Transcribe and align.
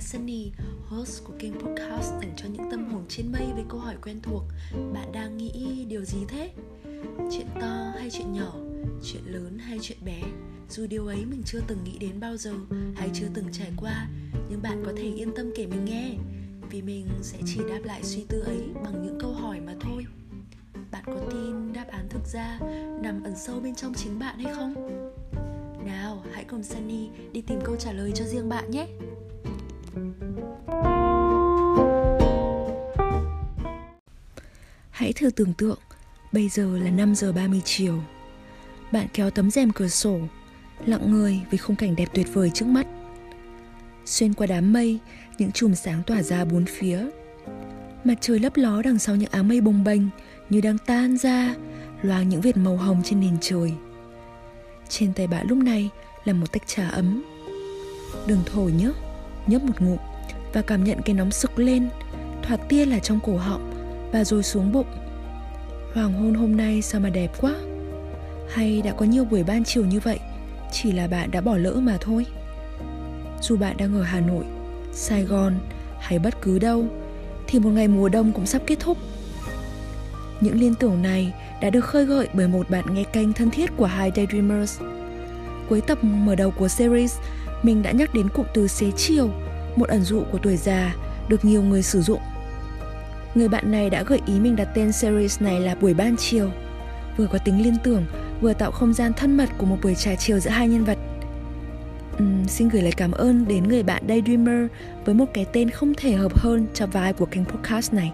là 0.00 0.06
Sunny, 0.06 0.52
host 0.88 1.24
của 1.24 1.32
kênh 1.38 1.52
podcast 1.52 2.12
dành 2.20 2.32
cho 2.36 2.48
những 2.48 2.70
tâm 2.70 2.84
hồn 2.92 3.04
trên 3.08 3.32
mây 3.32 3.46
với 3.54 3.64
câu 3.68 3.80
hỏi 3.80 3.94
quen 4.02 4.20
thuộc 4.22 4.42
Bạn 4.92 5.12
đang 5.12 5.36
nghĩ 5.36 5.84
điều 5.88 6.04
gì 6.04 6.18
thế? 6.28 6.50
Chuyện 7.32 7.46
to 7.60 7.92
hay 7.98 8.10
chuyện 8.10 8.32
nhỏ? 8.32 8.54
Chuyện 9.04 9.22
lớn 9.26 9.58
hay 9.58 9.78
chuyện 9.82 9.98
bé? 10.04 10.22
Dù 10.70 10.86
điều 10.86 11.06
ấy 11.06 11.24
mình 11.24 11.42
chưa 11.46 11.60
từng 11.66 11.84
nghĩ 11.84 11.98
đến 11.98 12.20
bao 12.20 12.36
giờ 12.36 12.54
hay 12.96 13.10
chưa 13.14 13.26
từng 13.34 13.44
trải 13.52 13.72
qua 13.76 14.08
Nhưng 14.50 14.62
bạn 14.62 14.82
có 14.86 14.92
thể 14.96 15.12
yên 15.16 15.34
tâm 15.36 15.50
kể 15.56 15.66
mình 15.66 15.84
nghe 15.84 16.14
Vì 16.70 16.82
mình 16.82 17.06
sẽ 17.22 17.38
chỉ 17.46 17.60
đáp 17.68 17.80
lại 17.84 18.02
suy 18.02 18.24
tư 18.28 18.40
ấy 18.40 18.62
bằng 18.84 19.02
những 19.02 19.18
câu 19.20 19.32
hỏi 19.32 19.60
mà 19.60 19.74
thôi 19.80 20.06
Bạn 20.90 21.02
có 21.06 21.20
tin 21.30 21.72
đáp 21.72 21.86
án 21.88 22.08
thực 22.08 22.26
ra 22.26 22.58
nằm 23.02 23.22
ẩn 23.22 23.36
sâu 23.36 23.60
bên 23.60 23.74
trong 23.74 23.94
chính 23.94 24.18
bạn 24.18 24.38
hay 24.38 24.54
không? 24.54 24.74
Nào, 25.86 26.24
hãy 26.32 26.44
cùng 26.44 26.62
Sunny 26.62 27.08
đi 27.32 27.40
tìm 27.40 27.60
câu 27.64 27.76
trả 27.76 27.92
lời 27.92 28.12
cho 28.14 28.24
riêng 28.24 28.48
bạn 28.48 28.70
nhé! 28.70 28.86
Hãy 35.10 35.14
thử 35.14 35.30
tưởng 35.30 35.52
tượng, 35.52 35.78
bây 36.32 36.48
giờ 36.48 36.78
là 36.78 36.90
5 36.90 37.14
giờ 37.14 37.32
30 37.32 37.62
chiều. 37.64 38.02
Bạn 38.92 39.06
kéo 39.12 39.30
tấm 39.30 39.50
rèm 39.50 39.72
cửa 39.72 39.88
sổ, 39.88 40.18
lặng 40.86 41.12
người 41.12 41.40
vì 41.50 41.58
khung 41.58 41.76
cảnh 41.76 41.96
đẹp 41.96 42.08
tuyệt 42.14 42.26
vời 42.32 42.50
trước 42.54 42.66
mắt. 42.66 42.86
Xuyên 44.04 44.34
qua 44.34 44.46
đám 44.46 44.72
mây, 44.72 44.98
những 45.38 45.52
chùm 45.52 45.74
sáng 45.74 46.02
tỏa 46.06 46.22
ra 46.22 46.44
bốn 46.44 46.64
phía. 46.64 47.06
Mặt 48.04 48.14
trời 48.20 48.38
lấp 48.38 48.56
ló 48.56 48.82
đằng 48.82 48.98
sau 48.98 49.16
những 49.16 49.30
áng 49.30 49.48
mây 49.48 49.60
bồng 49.60 49.84
bềnh 49.84 50.02
như 50.50 50.60
đang 50.60 50.78
tan 50.78 51.16
ra, 51.16 51.54
loang 52.02 52.28
những 52.28 52.40
vệt 52.40 52.56
màu 52.56 52.76
hồng 52.76 53.02
trên 53.04 53.20
nền 53.20 53.36
trời. 53.40 53.72
Trên 54.88 55.12
tay 55.12 55.26
bạn 55.26 55.46
lúc 55.48 55.58
này 55.58 55.90
là 56.24 56.32
một 56.32 56.52
tách 56.52 56.66
trà 56.66 56.88
ấm. 56.88 57.24
Đừng 58.26 58.40
thổi 58.46 58.72
nhé, 58.72 58.90
nhấp 59.46 59.62
một 59.62 59.80
ngụm 59.80 59.98
và 60.52 60.62
cảm 60.62 60.84
nhận 60.84 61.02
cái 61.04 61.14
nóng 61.14 61.30
sực 61.30 61.58
lên, 61.58 61.88
thoạt 62.42 62.60
tia 62.68 62.86
là 62.86 62.98
trong 62.98 63.20
cổ 63.24 63.36
họng 63.36 63.70
và 64.12 64.24
rồi 64.24 64.42
xuống 64.42 64.72
bụng. 64.72 64.99
Hoàng 65.94 66.12
hôn 66.12 66.34
hôm 66.34 66.56
nay 66.56 66.82
sao 66.82 67.00
mà 67.00 67.10
đẹp 67.10 67.30
quá. 67.40 67.54
Hay 68.48 68.82
đã 68.84 68.92
có 68.92 69.06
nhiều 69.06 69.24
buổi 69.24 69.42
ban 69.42 69.64
chiều 69.64 69.84
như 69.84 70.00
vậy, 70.00 70.18
chỉ 70.72 70.92
là 70.92 71.06
bạn 71.06 71.30
đã 71.30 71.40
bỏ 71.40 71.56
lỡ 71.56 71.72
mà 71.72 71.98
thôi. 72.00 72.26
Dù 73.42 73.56
bạn 73.56 73.76
đang 73.76 73.94
ở 73.94 74.02
Hà 74.02 74.20
Nội, 74.20 74.44
Sài 74.92 75.22
Gòn 75.22 75.58
hay 76.00 76.18
bất 76.18 76.42
cứ 76.42 76.58
đâu, 76.58 76.84
thì 77.46 77.58
một 77.58 77.70
ngày 77.70 77.88
mùa 77.88 78.08
đông 78.08 78.32
cũng 78.32 78.46
sắp 78.46 78.62
kết 78.66 78.80
thúc. 78.80 78.98
Những 80.40 80.60
liên 80.60 80.74
tưởng 80.74 81.02
này 81.02 81.34
đã 81.60 81.70
được 81.70 81.84
khơi 81.84 82.04
gợi 82.04 82.28
bởi 82.32 82.48
một 82.48 82.70
bạn 82.70 82.94
nghe 82.94 83.04
kênh 83.04 83.32
thân 83.32 83.50
thiết 83.50 83.70
của 83.76 83.86
hai 83.86 84.12
Daydreamers. 84.16 84.80
Cuối 85.68 85.80
tập 85.80 86.04
mở 86.04 86.34
đầu 86.34 86.50
của 86.50 86.68
series, 86.68 87.18
mình 87.62 87.82
đã 87.82 87.92
nhắc 87.92 88.14
đến 88.14 88.28
cụm 88.28 88.46
từ 88.54 88.68
xế 88.68 88.90
chiều, 88.90 89.30
một 89.76 89.88
ẩn 89.88 90.02
dụ 90.02 90.22
của 90.32 90.38
tuổi 90.38 90.56
già 90.56 90.94
được 91.28 91.44
nhiều 91.44 91.62
người 91.62 91.82
sử 91.82 92.02
dụng. 92.02 92.20
Người 93.34 93.48
bạn 93.48 93.70
này 93.70 93.90
đã 93.90 94.02
gợi 94.02 94.20
ý 94.26 94.40
mình 94.40 94.56
đặt 94.56 94.68
tên 94.74 94.92
series 94.92 95.42
này 95.42 95.60
là 95.60 95.74
buổi 95.74 95.94
ban 95.94 96.16
chiều, 96.16 96.50
vừa 97.16 97.26
có 97.26 97.38
tính 97.38 97.64
liên 97.64 97.76
tưởng, 97.84 98.06
vừa 98.40 98.52
tạo 98.52 98.70
không 98.70 98.92
gian 98.92 99.12
thân 99.12 99.36
mật 99.36 99.48
của 99.58 99.66
một 99.66 99.76
buổi 99.82 99.94
trà 99.94 100.14
chiều 100.14 100.38
giữa 100.38 100.50
hai 100.50 100.68
nhân 100.68 100.84
vật. 100.84 100.98
Uhm, 102.22 102.46
xin 102.46 102.68
gửi 102.68 102.82
lời 102.82 102.92
cảm 102.96 103.12
ơn 103.12 103.48
đến 103.48 103.68
người 103.68 103.82
bạn 103.82 104.02
Daydreamer 104.08 104.66
với 105.04 105.14
một 105.14 105.24
cái 105.34 105.46
tên 105.52 105.70
không 105.70 105.94
thể 105.94 106.12
hợp 106.12 106.38
hơn 106.38 106.66
cho 106.74 106.86
vibe 106.86 107.12
của 107.12 107.26
kênh 107.26 107.44
podcast 107.44 107.92
này. 107.92 108.12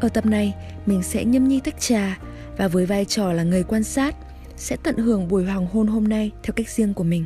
Ở 0.00 0.08
tập 0.08 0.26
này, 0.26 0.54
mình 0.86 1.02
sẽ 1.02 1.24
nhâm 1.24 1.48
nhi 1.48 1.60
tách 1.60 1.80
trà 1.80 2.18
và 2.56 2.68
với 2.68 2.86
vai 2.86 3.04
trò 3.04 3.32
là 3.32 3.42
người 3.42 3.62
quan 3.62 3.84
sát, 3.84 4.14
sẽ 4.56 4.76
tận 4.82 4.96
hưởng 4.96 5.28
buổi 5.28 5.44
hoàng 5.44 5.66
hôn 5.72 5.86
hôm 5.86 6.08
nay 6.08 6.30
theo 6.42 6.52
cách 6.56 6.68
riêng 6.68 6.94
của 6.94 7.04
mình. 7.04 7.24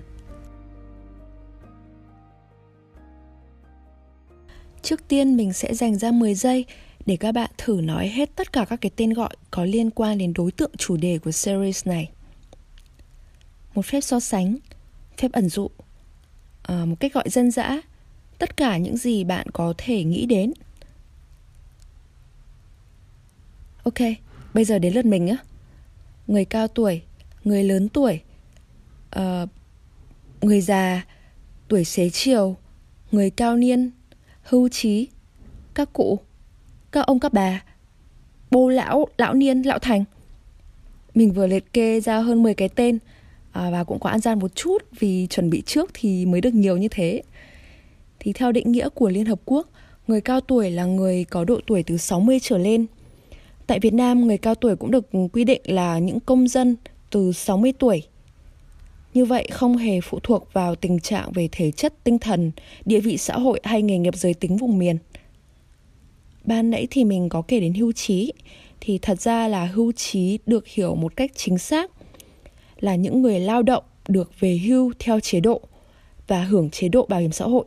Trước 4.90 5.08
tiên 5.08 5.36
mình 5.36 5.52
sẽ 5.52 5.74
dành 5.74 5.98
ra 5.98 6.10
10 6.10 6.34
giây 6.34 6.64
để 7.06 7.16
các 7.16 7.32
bạn 7.32 7.50
thử 7.58 7.80
nói 7.82 8.08
hết 8.08 8.36
tất 8.36 8.52
cả 8.52 8.64
các 8.64 8.80
cái 8.80 8.90
tên 8.96 9.12
gọi 9.12 9.36
có 9.50 9.64
liên 9.64 9.90
quan 9.90 10.18
đến 10.18 10.32
đối 10.36 10.52
tượng 10.52 10.70
chủ 10.78 10.96
đề 10.96 11.18
của 11.18 11.30
series 11.30 11.86
này. 11.86 12.10
Một 13.74 13.86
phép 13.86 14.00
so 14.00 14.20
sánh, 14.20 14.56
phép 15.18 15.32
ẩn 15.32 15.48
dụ, 15.48 15.70
à, 16.62 16.84
một 16.84 16.96
cách 17.00 17.12
gọi 17.14 17.30
dân 17.30 17.50
dã, 17.50 17.80
tất 18.38 18.56
cả 18.56 18.76
những 18.76 18.96
gì 18.96 19.24
bạn 19.24 19.46
có 19.52 19.74
thể 19.78 20.04
nghĩ 20.04 20.26
đến. 20.26 20.52
Ok, 23.82 24.08
bây 24.54 24.64
giờ 24.64 24.78
đến 24.78 24.94
lượt 24.94 25.04
mình 25.04 25.28
á. 25.28 25.36
Người 26.26 26.44
cao 26.44 26.68
tuổi, 26.68 27.02
người 27.44 27.64
lớn 27.64 27.88
tuổi, 27.88 28.20
uh, 29.16 29.48
người 30.40 30.60
già, 30.60 31.04
tuổi 31.68 31.84
xế 31.84 32.10
chiều, 32.10 32.56
người 33.12 33.30
cao 33.30 33.56
niên, 33.56 33.90
hưu 34.50 34.68
trí, 34.68 35.08
các 35.74 35.92
cụ, 35.92 36.18
các 36.92 37.06
ông 37.06 37.20
các 37.20 37.32
bà, 37.32 37.64
bố 38.50 38.68
lão, 38.68 39.06
lão 39.18 39.34
niên, 39.34 39.62
lão 39.62 39.78
thành. 39.78 40.04
Mình 41.14 41.32
vừa 41.32 41.46
liệt 41.46 41.72
kê 41.72 42.00
ra 42.00 42.18
hơn 42.18 42.42
10 42.42 42.54
cái 42.54 42.68
tên 42.68 42.98
à, 43.52 43.70
và 43.70 43.84
cũng 43.84 43.98
có 43.98 44.10
ăn 44.10 44.20
gian 44.20 44.38
một 44.38 44.54
chút 44.54 44.78
vì 44.98 45.26
chuẩn 45.30 45.50
bị 45.50 45.62
trước 45.66 45.90
thì 45.94 46.26
mới 46.26 46.40
được 46.40 46.54
nhiều 46.54 46.76
như 46.76 46.88
thế. 46.88 47.22
Thì 48.18 48.32
theo 48.32 48.52
định 48.52 48.72
nghĩa 48.72 48.88
của 48.88 49.08
Liên 49.08 49.26
Hợp 49.26 49.40
Quốc, 49.44 49.68
người 50.06 50.20
cao 50.20 50.40
tuổi 50.40 50.70
là 50.70 50.84
người 50.84 51.24
có 51.24 51.44
độ 51.44 51.60
tuổi 51.66 51.82
từ 51.82 51.96
60 51.96 52.38
trở 52.42 52.58
lên. 52.58 52.86
Tại 53.66 53.80
Việt 53.80 53.94
Nam, 53.94 54.26
người 54.26 54.38
cao 54.38 54.54
tuổi 54.54 54.76
cũng 54.76 54.90
được 54.90 55.08
quy 55.32 55.44
định 55.44 55.60
là 55.64 55.98
những 55.98 56.20
công 56.20 56.48
dân 56.48 56.76
từ 57.10 57.32
60 57.32 57.72
tuổi 57.78 58.02
như 59.14 59.24
vậy 59.24 59.48
không 59.52 59.76
hề 59.76 60.00
phụ 60.00 60.18
thuộc 60.22 60.52
vào 60.52 60.74
tình 60.74 61.00
trạng 61.00 61.32
về 61.32 61.48
thể 61.52 61.70
chất, 61.70 61.94
tinh 62.04 62.18
thần, 62.18 62.52
địa 62.84 63.00
vị 63.00 63.16
xã 63.16 63.34
hội 63.34 63.60
hay 63.64 63.82
nghề 63.82 63.98
nghiệp 63.98 64.16
giới 64.16 64.34
tính 64.34 64.56
vùng 64.56 64.78
miền. 64.78 64.98
Ban 66.44 66.70
nãy 66.70 66.86
thì 66.90 67.04
mình 67.04 67.28
có 67.28 67.42
kể 67.42 67.60
đến 67.60 67.74
hưu 67.74 67.92
trí, 67.92 68.32
thì 68.80 68.98
thật 68.98 69.20
ra 69.20 69.48
là 69.48 69.66
hưu 69.66 69.92
trí 69.92 70.38
được 70.46 70.66
hiểu 70.66 70.94
một 70.94 71.16
cách 71.16 71.30
chính 71.34 71.58
xác 71.58 71.90
là 72.80 72.94
những 72.94 73.22
người 73.22 73.40
lao 73.40 73.62
động 73.62 73.84
được 74.08 74.40
về 74.40 74.58
hưu 74.58 74.92
theo 74.98 75.20
chế 75.20 75.40
độ 75.40 75.60
và 76.26 76.44
hưởng 76.44 76.70
chế 76.70 76.88
độ 76.88 77.06
bảo 77.08 77.20
hiểm 77.20 77.32
xã 77.32 77.44
hội. 77.44 77.64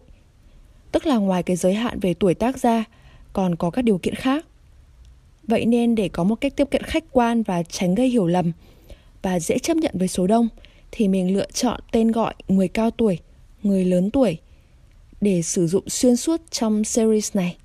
Tức 0.91 1.05
là 1.05 1.17
ngoài 1.17 1.43
cái 1.43 1.55
giới 1.55 1.73
hạn 1.73 1.99
về 1.99 2.13
tuổi 2.13 2.33
tác 2.33 2.59
ra, 2.59 2.83
còn 3.33 3.55
có 3.55 3.69
các 3.69 3.81
điều 3.81 3.97
kiện 3.97 4.15
khác. 4.15 4.45
Vậy 5.43 5.65
nên 5.65 5.95
để 5.95 6.09
có 6.09 6.23
một 6.23 6.35
cách 6.35 6.53
tiếp 6.55 6.67
cận 6.71 6.83
khách 6.83 7.03
quan 7.11 7.43
và 7.43 7.63
tránh 7.63 7.95
gây 7.95 8.09
hiểu 8.09 8.27
lầm 8.27 8.51
và 9.21 9.39
dễ 9.39 9.59
chấp 9.59 9.77
nhận 9.77 9.91
với 9.97 10.07
số 10.07 10.27
đông– 10.27 10.47
thì 10.95 11.07
mình 11.07 11.33
lựa 11.33 11.51
chọn 11.53 11.79
tên 11.91 12.11
gọi 12.11 12.33
người 12.47 12.67
cao 12.67 12.91
tuổi, 12.91 13.19
người 13.63 13.85
lớn 13.85 14.11
tuổi 14.11 14.37
để 15.21 15.41
sử 15.41 15.67
dụng 15.67 15.89
xuyên 15.89 16.15
suốt 16.15 16.41
trong 16.51 16.83
series 16.83 17.35
này. 17.35 17.57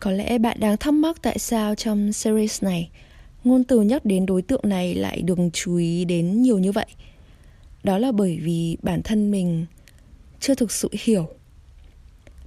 Có 0.00 0.10
lẽ 0.10 0.38
bạn 0.38 0.60
đang 0.60 0.76
thắc 0.76 0.94
mắc 0.94 1.22
tại 1.22 1.38
sao 1.38 1.74
trong 1.74 2.12
series 2.12 2.62
này 2.62 2.90
ngôn 3.44 3.64
từ 3.64 3.80
nhắc 3.80 4.04
đến 4.04 4.26
đối 4.26 4.42
tượng 4.42 4.60
này 4.64 4.94
lại 4.94 5.22
được 5.22 5.38
chú 5.52 5.76
ý 5.76 6.04
đến 6.04 6.42
nhiều 6.42 6.58
như 6.58 6.72
vậy. 6.72 6.86
Đó 7.84 7.98
là 7.98 8.12
bởi 8.12 8.38
vì 8.42 8.76
bản 8.82 9.02
thân 9.02 9.30
mình 9.30 9.66
chưa 10.40 10.54
thực 10.54 10.72
sự 10.72 10.88
hiểu 10.92 11.28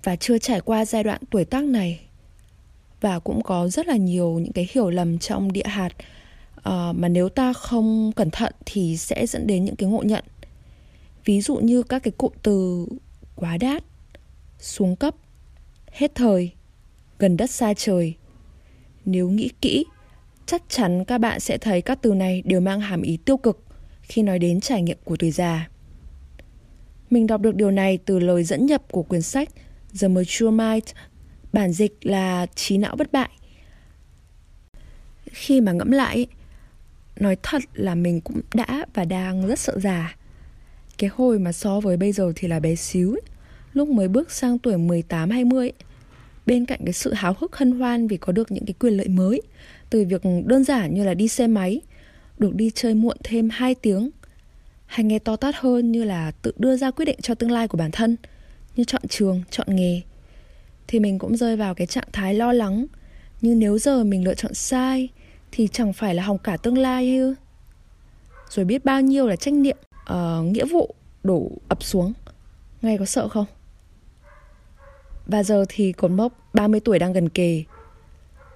và 0.05 0.16
chưa 0.16 0.38
trải 0.38 0.61
qua 0.61 0.85
giai 0.85 1.03
đoạn 1.03 1.21
tuổi 1.29 1.45
tác 1.45 1.63
này. 1.63 1.99
Và 3.01 3.19
cũng 3.19 3.43
có 3.43 3.67
rất 3.67 3.88
là 3.88 3.95
nhiều 3.95 4.39
những 4.39 4.53
cái 4.53 4.67
hiểu 4.71 4.89
lầm 4.89 5.19
trong 5.19 5.51
địa 5.51 5.66
hạt 5.66 5.89
uh, 6.57 6.95
mà 6.95 7.07
nếu 7.07 7.29
ta 7.29 7.53
không 7.53 8.11
cẩn 8.16 8.29
thận 8.31 8.53
thì 8.66 8.97
sẽ 8.97 9.27
dẫn 9.27 9.47
đến 9.47 9.66
những 9.66 9.75
cái 9.75 9.89
ngộ 9.89 10.03
nhận. 10.03 10.23
Ví 11.25 11.41
dụ 11.41 11.55
như 11.55 11.83
các 11.83 12.03
cái 12.03 12.11
cụm 12.17 12.31
từ 12.43 12.88
quá 13.35 13.57
đát 13.57 13.83
xuống 14.59 14.96
cấp 14.96 15.16
hết 15.91 16.16
thời 16.16 16.52
gần 17.19 17.37
đất 17.37 17.49
xa 17.49 17.73
trời. 17.78 18.13
Nếu 19.05 19.29
nghĩ 19.29 19.49
kỹ 19.61 19.85
chắc 20.46 20.63
chắn 20.69 21.05
các 21.05 21.17
bạn 21.17 21.40
sẽ 21.40 21.57
thấy 21.57 21.81
các 21.81 21.99
từ 22.02 22.13
này 22.13 22.41
đều 22.46 22.59
mang 22.59 22.79
hàm 22.81 23.02
ý 23.02 23.17
tiêu 23.17 23.37
cực 23.37 23.63
khi 24.02 24.23
nói 24.23 24.40
đến 24.40 24.61
trải 24.61 24.81
nghiệm 24.81 24.97
của 25.03 25.17
tuổi 25.17 25.31
già. 25.31 25.69
Mình 27.09 27.28
đọc 27.28 27.41
được 27.41 27.55
điều 27.55 27.72
này 27.72 27.97
từ 27.97 28.19
lời 28.19 28.43
dẫn 28.43 28.66
nhập 28.66 28.91
của 28.91 29.03
quyển 29.03 29.22
sách 29.22 29.49
The 30.01 30.07
Mature 30.07 30.51
Mind, 30.51 30.83
bản 31.53 31.71
dịch 31.71 31.97
là 32.01 32.45
trí 32.55 32.77
não 32.77 32.95
bất 32.95 33.11
bại. 33.11 33.29
Khi 35.25 35.61
mà 35.61 35.71
ngẫm 35.71 35.91
lại, 35.91 36.27
nói 37.19 37.37
thật 37.43 37.61
là 37.73 37.95
mình 37.95 38.21
cũng 38.21 38.41
đã 38.53 38.85
và 38.93 39.05
đang 39.05 39.47
rất 39.47 39.59
sợ 39.59 39.79
già. 39.79 40.15
Cái 40.97 41.09
hồi 41.13 41.39
mà 41.39 41.51
so 41.51 41.79
với 41.79 41.97
bây 41.97 42.11
giờ 42.11 42.33
thì 42.35 42.47
là 42.47 42.59
bé 42.59 42.75
xíu 42.75 43.11
ấy. 43.11 43.21
Lúc 43.73 43.89
mới 43.89 44.07
bước 44.07 44.31
sang 44.31 44.59
tuổi 44.59 44.77
18 44.77 45.29
20 45.29 45.67
ấy, 45.67 45.73
bên 46.45 46.65
cạnh 46.65 46.79
cái 46.85 46.93
sự 46.93 47.13
háo 47.13 47.35
hức 47.39 47.55
hân 47.55 47.71
hoan 47.71 48.07
vì 48.07 48.17
có 48.17 48.33
được 48.33 48.51
những 48.51 48.65
cái 48.65 48.73
quyền 48.79 48.93
lợi 48.93 49.07
mới 49.07 49.41
từ 49.89 50.05
việc 50.09 50.21
đơn 50.45 50.63
giản 50.63 50.93
như 50.93 51.03
là 51.03 51.13
đi 51.13 51.27
xe 51.27 51.47
máy, 51.47 51.81
được 52.39 52.55
đi 52.55 52.71
chơi 52.75 52.93
muộn 52.93 53.17
thêm 53.23 53.49
2 53.49 53.75
tiếng 53.75 54.09
hay 54.85 55.03
nghe 55.03 55.19
to 55.19 55.35
tát 55.35 55.55
hơn 55.55 55.91
như 55.91 56.03
là 56.03 56.31
tự 56.31 56.51
đưa 56.57 56.77
ra 56.77 56.91
quyết 56.91 57.05
định 57.05 57.19
cho 57.21 57.35
tương 57.35 57.51
lai 57.51 57.67
của 57.67 57.77
bản 57.77 57.91
thân– 57.91 58.15
như 58.75 58.83
chọn 58.83 59.01
trường, 59.09 59.43
chọn 59.49 59.75
nghề. 59.75 60.01
Thì 60.87 60.99
mình 60.99 61.19
cũng 61.19 61.37
rơi 61.37 61.57
vào 61.57 61.75
cái 61.75 61.87
trạng 61.87 62.07
thái 62.13 62.33
lo 62.33 62.53
lắng. 62.53 62.85
Như 63.41 63.55
nếu 63.55 63.77
giờ 63.77 64.03
mình 64.03 64.23
lựa 64.23 64.33
chọn 64.33 64.53
sai 64.53 65.09
thì 65.51 65.67
chẳng 65.67 65.93
phải 65.93 66.16
là 66.16 66.23
hỏng 66.23 66.37
cả 66.37 66.57
tương 66.57 66.77
lai 66.77 67.07
hay 67.07 67.17
ư 67.17 67.35
rồi 68.49 68.66
biết 68.66 68.85
bao 68.85 69.01
nhiêu 69.01 69.27
là 69.27 69.35
trách 69.35 69.53
nhiệm 69.53 69.77
uh, 70.13 70.45
nghĩa 70.45 70.66
vụ 70.66 70.95
đổ 71.23 71.51
ập 71.67 71.83
xuống. 71.83 72.13
Ngay 72.81 72.97
có 72.97 73.05
sợ 73.05 73.27
không? 73.27 73.45
Và 75.25 75.43
giờ 75.43 75.66
thì 75.69 75.91
cột 75.91 76.11
mốc 76.11 76.33
30 76.53 76.79
tuổi 76.79 76.99
đang 76.99 77.13
gần 77.13 77.29
kề. 77.29 77.63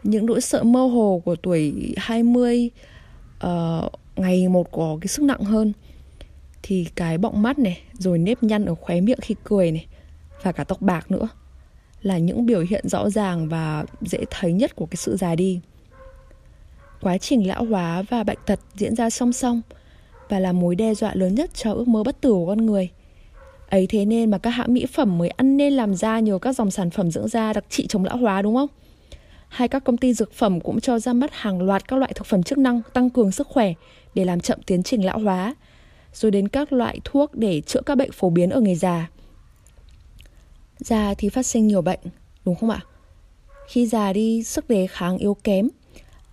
Những 0.04 0.26
nỗi 0.26 0.42
sợ 0.42 0.64
mơ 0.64 0.86
hồ 0.86 1.22
của 1.26 1.36
tuổi 1.36 1.94
20 1.98 2.70
uh, 2.76 3.40
ờ, 3.40 3.90
ngày 4.16 4.48
một 4.48 4.72
có 4.72 4.98
cái 5.02 5.08
sức 5.08 5.24
nặng 5.24 5.44
hơn. 5.44 5.74
Thì 6.64 6.88
cái 6.96 7.18
bọng 7.18 7.42
mắt 7.42 7.60
này 7.60 7.82
rồi 7.94 8.18
nếp 8.18 8.44
nhăn 8.44 8.66
ở 8.66 8.76
khóe 8.76 9.02
miệng 9.02 9.20
khi 9.22 9.36
cười 9.44 9.72
này 9.72 9.86
và 10.44 10.52
cả 10.52 10.64
tóc 10.64 10.82
bạc 10.82 11.12
nữa, 11.12 11.28
là 12.02 12.18
những 12.18 12.46
biểu 12.46 12.66
hiện 12.70 12.90
rõ 12.90 13.10
ràng 13.10 13.50
và 13.50 13.86
dễ 14.02 14.20
thấy 14.30 14.54
nhất 14.54 14.76
của 14.76 14.86
cái 14.86 14.96
sự 14.96 15.18
già 15.18 15.36
đi. 15.36 15.62
Quá 17.02 17.18
trình 17.18 17.48
lão 17.48 17.66
hóa 17.66 18.02
và 18.10 18.24
bệnh 18.24 18.38
tật 18.46 18.60
diễn 18.76 18.96
ra 18.96 19.10
song 19.10 19.34
song 19.34 19.62
và 20.30 20.40
là 20.40 20.52
mối 20.52 20.76
đe 20.76 20.94
dọa 20.94 21.12
lớn 21.14 21.36
nhất 21.36 21.54
cho 21.54 21.74
ước 21.74 21.88
mơ 21.88 22.04
bất 22.04 22.22
tử 22.22 22.32
của 22.32 22.48
con 22.48 22.66
người. 22.66 22.90
Ấy 23.70 23.88
thế 23.88 24.06
nên 24.06 24.32
mà 24.32 24.38
các 24.38 24.50
hãng 24.50 24.74
mỹ 24.74 24.86
phẩm 24.86 25.18
mới 25.18 25.30
ăn 25.30 25.58
nên 25.58 25.74
làm 25.74 25.96
ra 25.96 26.20
nhiều 26.20 26.40
các 26.40 26.56
dòng 26.56 26.72
sản 26.72 26.90
phẩm 26.90 27.12
dưỡng 27.12 27.28
da 27.28 27.54
đặc 27.54 27.66
trị 27.70 27.88
chống 27.88 28.06
lão 28.06 28.18
hóa, 28.18 28.42
đúng 28.42 28.56
không? 28.56 28.70
Hay 29.48 29.68
các 29.68 29.84
công 29.84 29.98
ty 29.98 30.14
dược 30.14 30.34
phẩm 30.34 30.60
cũng 30.60 30.80
cho 30.80 31.00
ra 31.00 31.14
mắt 31.14 31.30
hàng 31.34 31.62
loạt 31.62 31.88
các 31.88 32.00
loại 32.00 32.12
thực 32.16 32.28
phẩm 32.28 32.44
chức 32.44 32.58
năng 32.58 32.82
tăng 32.94 33.10
cường 33.10 33.32
sức 33.32 33.48
khỏe 33.48 33.74
để 34.14 34.26
làm 34.26 34.40
chậm 34.40 34.62
tiến 34.66 34.84
trình 34.84 35.06
lão 35.06 35.20
hóa, 35.20 35.56
rồi 36.14 36.32
đến 36.32 36.48
các 36.48 36.74
loại 36.74 37.00
thuốc 37.04 37.36
để 37.36 37.62
chữa 37.62 37.82
các 37.82 37.96
bệnh 37.96 38.12
phổ 38.12 38.30
biến 38.30 38.50
ở 38.50 38.62
người 38.62 38.76
già 38.76 39.10
già 40.80 41.14
thì 41.14 41.30
phát 41.30 41.46
sinh 41.46 41.68
nhiều 41.68 41.82
bệnh, 41.82 42.00
đúng 42.46 42.56
không 42.56 42.70
ạ? 42.70 42.80
Khi 43.68 43.88
già 43.88 44.14
đi, 44.14 44.44
sức 44.44 44.70
đề 44.70 44.88
kháng 44.88 45.18
yếu 45.18 45.34
kém 45.34 45.70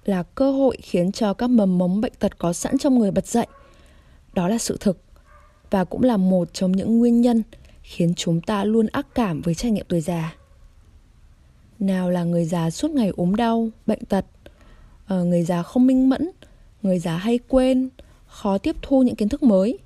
là 0.04 0.22
cơ 0.22 0.50
hội 0.50 0.76
khiến 0.82 1.12
cho 1.12 1.34
các 1.34 1.50
mầm 1.50 1.78
mống 1.78 2.00
bệnh 2.00 2.12
tật 2.18 2.38
có 2.38 2.52
sẵn 2.52 2.78
trong 2.78 2.98
người 2.98 3.10
bật 3.10 3.26
dậy. 3.26 3.46
Đó 4.34 4.48
là 4.48 4.58
sự 4.58 4.76
thực 4.80 4.98
và 5.70 5.84
cũng 5.84 6.02
là 6.02 6.16
một 6.16 6.48
trong 6.52 6.72
những 6.72 6.98
nguyên 6.98 7.20
nhân 7.20 7.42
khiến 7.82 8.14
chúng 8.16 8.40
ta 8.40 8.64
luôn 8.64 8.86
ác 8.86 9.06
cảm 9.14 9.40
với 9.40 9.54
trải 9.54 9.70
nghiệm 9.70 9.86
tuổi 9.88 10.00
già. 10.00 10.34
Nào 11.78 12.10
là 12.10 12.24
người 12.24 12.44
già 12.44 12.70
suốt 12.70 12.90
ngày 12.90 13.12
ốm 13.16 13.34
đau, 13.34 13.68
bệnh 13.86 14.04
tật 14.04 14.24
ờ, 15.06 15.24
người 15.24 15.42
già 15.42 15.62
không 15.62 15.86
minh 15.86 16.08
mẫn, 16.08 16.30
người 16.82 16.98
già 16.98 17.16
hay 17.16 17.38
quên, 17.48 17.88
khó 18.26 18.58
tiếp 18.58 18.76
thu 18.82 19.02
những 19.02 19.16
kiến 19.16 19.28
thức 19.28 19.42
mới 19.42 19.78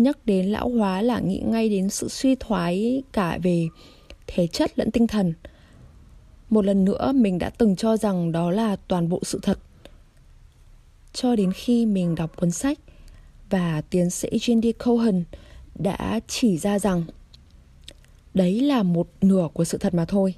nhắc 0.00 0.18
đến 0.26 0.46
lão 0.46 0.68
hóa 0.68 1.02
là 1.02 1.20
nghĩ 1.20 1.42
ngay 1.46 1.68
đến 1.68 1.90
sự 1.90 2.08
suy 2.08 2.34
thoái 2.34 3.02
cả 3.12 3.38
về 3.42 3.68
thể 4.26 4.46
chất 4.46 4.78
lẫn 4.78 4.90
tinh 4.90 5.06
thần 5.06 5.34
một 6.50 6.64
lần 6.64 6.84
nữa 6.84 7.12
mình 7.14 7.38
đã 7.38 7.50
từng 7.50 7.76
cho 7.76 7.96
rằng 7.96 8.32
đó 8.32 8.50
là 8.50 8.76
toàn 8.76 9.08
bộ 9.08 9.20
sự 9.22 9.38
thật 9.42 9.58
cho 11.12 11.36
đến 11.36 11.52
khi 11.52 11.86
mình 11.86 12.14
đọc 12.14 12.36
cuốn 12.36 12.50
sách 12.50 12.78
và 13.50 13.82
tiến 13.90 14.10
sĩ 14.10 14.28
Jindy 14.28 14.72
Cohen 14.72 15.24
đã 15.74 16.20
chỉ 16.28 16.58
ra 16.58 16.78
rằng 16.78 17.04
đấy 18.34 18.60
là 18.60 18.82
một 18.82 19.08
nửa 19.20 19.48
của 19.52 19.64
sự 19.64 19.78
thật 19.78 19.94
mà 19.94 20.04
thôi. 20.04 20.34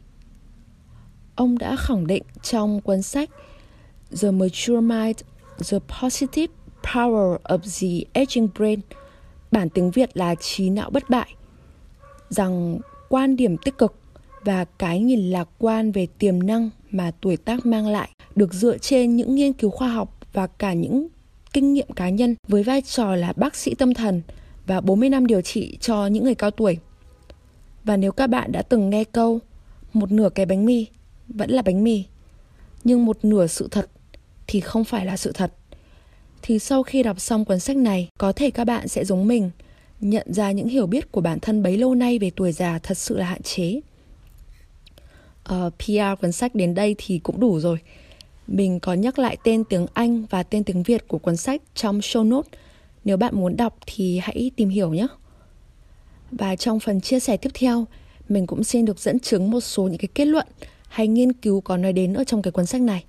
Ông 1.35 1.59
đã 1.59 1.77
khẳng 1.79 2.07
định 2.07 2.23
trong 2.43 2.81
cuốn 2.81 3.03
sách 3.03 3.31
The 4.23 4.31
Mature 4.31 4.81
Mind, 4.81 5.17
The 5.71 5.79
Positive 6.03 6.55
Power 6.83 7.39
of 7.43 7.59
the 7.59 8.21
Aging 8.21 8.49
Brain, 8.59 8.81
bản 9.51 9.69
tiếng 9.69 9.91
Việt 9.91 10.17
là 10.17 10.35
trí 10.35 10.71
não 10.71 10.91
bất 10.91 11.11
bại, 11.11 11.35
rằng 12.29 12.79
quan 13.09 13.37
điểm 13.37 13.57
tích 13.57 13.79
cực 13.79 13.95
và 14.45 14.65
cái 14.65 15.01
nhìn 15.01 15.31
lạc 15.31 15.49
quan 15.59 15.93
về 15.93 16.07
tiềm 16.19 16.47
năng 16.47 16.71
mà 16.91 17.11
tuổi 17.21 17.37
tác 17.37 17.67
mang 17.67 17.87
lại 17.87 18.11
được 18.35 18.55
dựa 18.55 18.79
trên 18.79 19.17
những 19.17 19.35
nghiên 19.35 19.53
cứu 19.53 19.71
khoa 19.71 19.89
học 19.89 20.19
và 20.33 20.47
cả 20.47 20.73
những 20.73 21.09
kinh 21.53 21.73
nghiệm 21.75 21.93
cá 21.93 22.09
nhân 22.09 22.35
với 22.49 22.63
vai 22.63 22.83
trò 22.83 23.17
là 23.17 23.33
bác 23.37 23.57
sĩ 23.57 23.75
tâm 23.75 23.95
thần 23.95 24.23
và 24.67 24.81
40 24.81 25.09
năm 25.09 25.27
điều 25.27 25.41
trị 25.41 25.79
cho 25.81 26.07
những 26.07 26.25
người 26.25 26.35
cao 26.35 26.51
tuổi. 26.51 26.79
Và 27.85 27.97
nếu 27.97 28.13
các 28.13 28.27
bạn 28.27 28.53
đã 28.53 28.63
từng 28.63 28.91
nghe 28.91 29.05
câu 29.05 29.41
một 29.93 30.13
nửa 30.13 30.29
cái 30.35 30.47
bánh 30.47 30.67
mì 30.67 30.87
vẫn 31.29 31.51
là 31.51 31.63
bánh 31.63 31.85
mì, 31.85 32.05
nhưng 32.85 33.05
một 33.05 33.25
nửa 33.25 33.47
sự 33.47 33.69
thật 33.71 33.91
thì 34.47 34.61
không 34.61 34.85
phải 34.85 35.07
là 35.07 35.17
sự 35.17 35.33
thật. 35.33 35.53
Thì 36.49 36.59
sau 36.59 36.83
khi 36.83 37.03
đọc 37.03 37.21
xong 37.21 37.45
cuốn 37.45 37.61
sách 37.61 37.77
này, 37.77 38.09
có 38.19 38.33
thể 38.33 38.51
các 38.51 38.65
bạn 38.65 38.89
sẽ 38.89 39.05
giống 39.05 39.29
mình, 39.29 39.51
nhận 40.01 40.33
ra 40.33 40.53
những 40.53 40.69
hiểu 40.69 40.87
biết 40.87 41.13
của 41.13 41.21
bản 41.21 41.41
thân 41.41 41.63
bấy 41.63 41.77
lâu 41.77 41.95
nay 41.95 42.19
về 42.19 42.31
tuổi 42.37 42.53
già 42.53 42.79
thật 42.83 42.99
sự 42.99 43.17
là 43.17 43.27
hạn 43.27 43.43
chế. 43.43 43.81
Ờ, 45.45 45.67
uh, 45.67 45.79
PR 45.79 46.21
cuốn 46.21 46.33
sách 46.33 46.55
đến 46.55 46.75
đây 46.75 46.95
thì 46.99 47.19
cũng 47.19 47.41
đủ 47.41 47.61
rồi. 47.61 47.79
Mình 48.47 48.81
có 48.81 48.95
nhắc 48.95 49.19
lại 49.19 49.37
tên 49.45 49.65
tiếng 49.65 49.87
Anh 49.95 50.25
và 50.31 50.43
tên 50.43 50.65
tiếng 50.65 50.83
Việt 50.83 51.09
của 51.09 51.19
cuốn 51.19 51.37
sách 51.37 51.63
trong 51.75 51.99
show 51.99 52.29
note. 52.29 52.59
Nếu 53.05 53.17
bạn 53.17 53.37
muốn 53.37 53.57
đọc 53.57 53.79
thì 53.87 54.19
hãy 54.19 54.51
tìm 54.57 54.69
hiểu 54.69 54.95
nhé. 54.95 55.07
Và 56.31 56.57
trong 56.57 56.81
phần 56.81 57.01
chia 57.01 57.21
sẻ 57.21 57.37
tiếp 57.37 57.51
theo, 57.55 57.85
mình 58.29 58.47
cũng 58.47 58.65
xin 58.65 58.85
được 58.85 58.99
dẫn 58.99 59.21
chứng 59.21 59.51
một 59.51 59.61
số 59.61 59.83
những 59.83 59.99
cái 59.99 60.09
kết 60.15 60.25
luận 60.25 60.47
hay 60.89 61.09
nghiên 61.09 61.33
cứu 61.33 61.61
có 61.61 61.77
nói 61.77 61.93
đến 61.93 62.15
ở 62.15 62.25
trong 62.25 62.43
cái 62.43 62.53
cuốn 62.53 62.67
sách 62.67 62.81
này. 62.81 63.08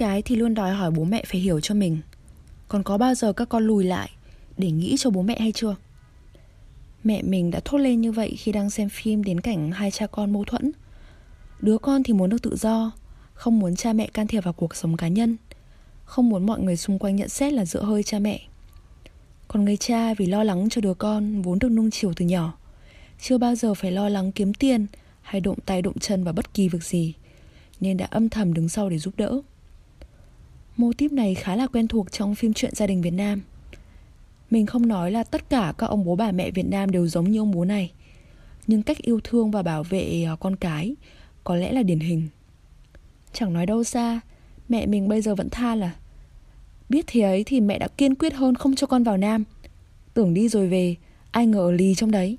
Cái 0.00 0.22
thì 0.22 0.36
luôn 0.36 0.54
đòi 0.54 0.72
hỏi 0.72 0.90
bố 0.90 1.04
mẹ 1.04 1.24
phải 1.26 1.40
hiểu 1.40 1.60
cho 1.60 1.74
mình. 1.74 1.98
Còn 2.68 2.82
có 2.82 2.98
bao 2.98 3.14
giờ 3.14 3.32
các 3.32 3.48
con 3.48 3.66
lùi 3.66 3.84
lại 3.84 4.10
để 4.58 4.70
nghĩ 4.70 4.96
cho 4.98 5.10
bố 5.10 5.22
mẹ 5.22 5.40
hay 5.40 5.52
chưa? 5.52 5.76
Mẹ 7.04 7.22
mình 7.22 7.50
đã 7.50 7.60
thốt 7.64 7.78
lên 7.78 8.00
như 8.00 8.12
vậy 8.12 8.36
khi 8.38 8.52
đang 8.52 8.70
xem 8.70 8.88
phim 8.88 9.24
đến 9.24 9.40
cảnh 9.40 9.70
hai 9.70 9.90
cha 9.90 10.06
con 10.06 10.32
mâu 10.32 10.44
thuẫn. 10.44 10.72
Đứa 11.60 11.78
con 11.78 12.02
thì 12.02 12.12
muốn 12.12 12.30
được 12.30 12.42
tự 12.42 12.56
do, 12.56 12.92
Không 13.34 13.58
muốn 13.58 13.76
cha 13.76 13.92
mẹ 13.92 14.06
can 14.06 14.26
thiệp 14.26 14.44
vào 14.44 14.52
cuộc 14.52 14.74
sống 14.74 14.96
cá 14.96 15.08
nhân, 15.08 15.36
Không 16.04 16.28
muốn 16.28 16.46
mọi 16.46 16.60
người 16.60 16.76
xung 16.76 16.98
quanh 16.98 17.16
nhận 17.16 17.28
xét 17.28 17.52
là 17.52 17.64
dựa 17.64 17.82
hơi 17.82 18.02
cha 18.02 18.18
mẹ. 18.18 18.40
Còn 19.48 19.64
người 19.64 19.76
cha 19.76 20.14
vì 20.14 20.26
lo 20.26 20.44
lắng 20.44 20.68
cho 20.68 20.80
đứa 20.80 20.94
con 20.94 21.42
vốn 21.42 21.58
được 21.58 21.68
nung 21.68 21.90
chiều 21.90 22.12
từ 22.16 22.24
nhỏ, 22.24 22.58
Chưa 23.20 23.38
bao 23.38 23.54
giờ 23.54 23.74
phải 23.74 23.92
lo 23.92 24.08
lắng 24.08 24.32
kiếm 24.32 24.54
tiền 24.54 24.86
hay 25.22 25.40
động 25.40 25.58
tay 25.66 25.82
động 25.82 25.98
chân 25.98 26.24
vào 26.24 26.34
bất 26.34 26.54
kỳ 26.54 26.68
việc 26.68 26.84
gì, 26.84 27.14
Nên 27.80 27.96
đã 27.96 28.06
âm 28.10 28.28
thầm 28.28 28.54
đứng 28.54 28.68
sau 28.68 28.88
để 28.88 28.98
giúp 28.98 29.14
đỡ. 29.16 29.40
Mô 30.80 30.92
típ 30.92 31.12
này 31.12 31.34
khá 31.34 31.56
là 31.56 31.66
quen 31.66 31.88
thuộc 31.88 32.12
trong 32.12 32.34
phim 32.34 32.52
truyện 32.52 32.74
gia 32.74 32.86
đình 32.86 33.02
Việt 33.02 33.10
Nam. 33.10 33.40
Mình 34.50 34.66
không 34.66 34.88
nói 34.88 35.10
là 35.10 35.24
tất 35.24 35.50
cả 35.50 35.72
các 35.78 35.86
ông 35.86 36.04
bố 36.04 36.16
bà 36.16 36.32
mẹ 36.32 36.50
Việt 36.50 36.66
Nam 36.66 36.90
đều 36.90 37.06
giống 37.06 37.30
như 37.30 37.38
ông 37.40 37.50
bố 37.50 37.64
này. 37.64 37.92
Nhưng 38.66 38.82
cách 38.82 38.98
yêu 38.98 39.20
thương 39.24 39.50
và 39.50 39.62
bảo 39.62 39.82
vệ 39.82 40.24
ờ, 40.28 40.36
con 40.36 40.56
cái 40.56 40.94
Có 41.44 41.56
lẽ 41.56 41.72
là 41.72 41.82
điển 41.82 42.00
hình. 42.00 42.28
Chẳng 43.32 43.52
nói 43.52 43.66
đâu 43.66 43.84
xa, 43.84 44.20
Mẹ 44.68 44.86
mình 44.86 45.08
bây 45.08 45.22
giờ 45.22 45.34
vẫn 45.34 45.50
tha 45.50 45.74
là, 45.74 45.96
Biết 46.88 47.04
thế 47.06 47.20
ấy 47.20 47.44
thì 47.44 47.60
mẹ 47.60 47.78
đã 47.78 47.88
kiên 47.88 48.14
quyết 48.14 48.34
hơn 48.34 48.54
không 48.54 48.74
cho 48.74 48.86
con 48.86 49.04
vào 49.04 49.16
Nam. 49.16 49.44
Tưởng 50.14 50.34
đi 50.34 50.48
rồi 50.48 50.68
về, 50.68 50.96
Ai 51.30 51.46
ngờ 51.46 51.70
lì 51.70 51.94
trong 51.94 52.10
đấy. 52.10 52.38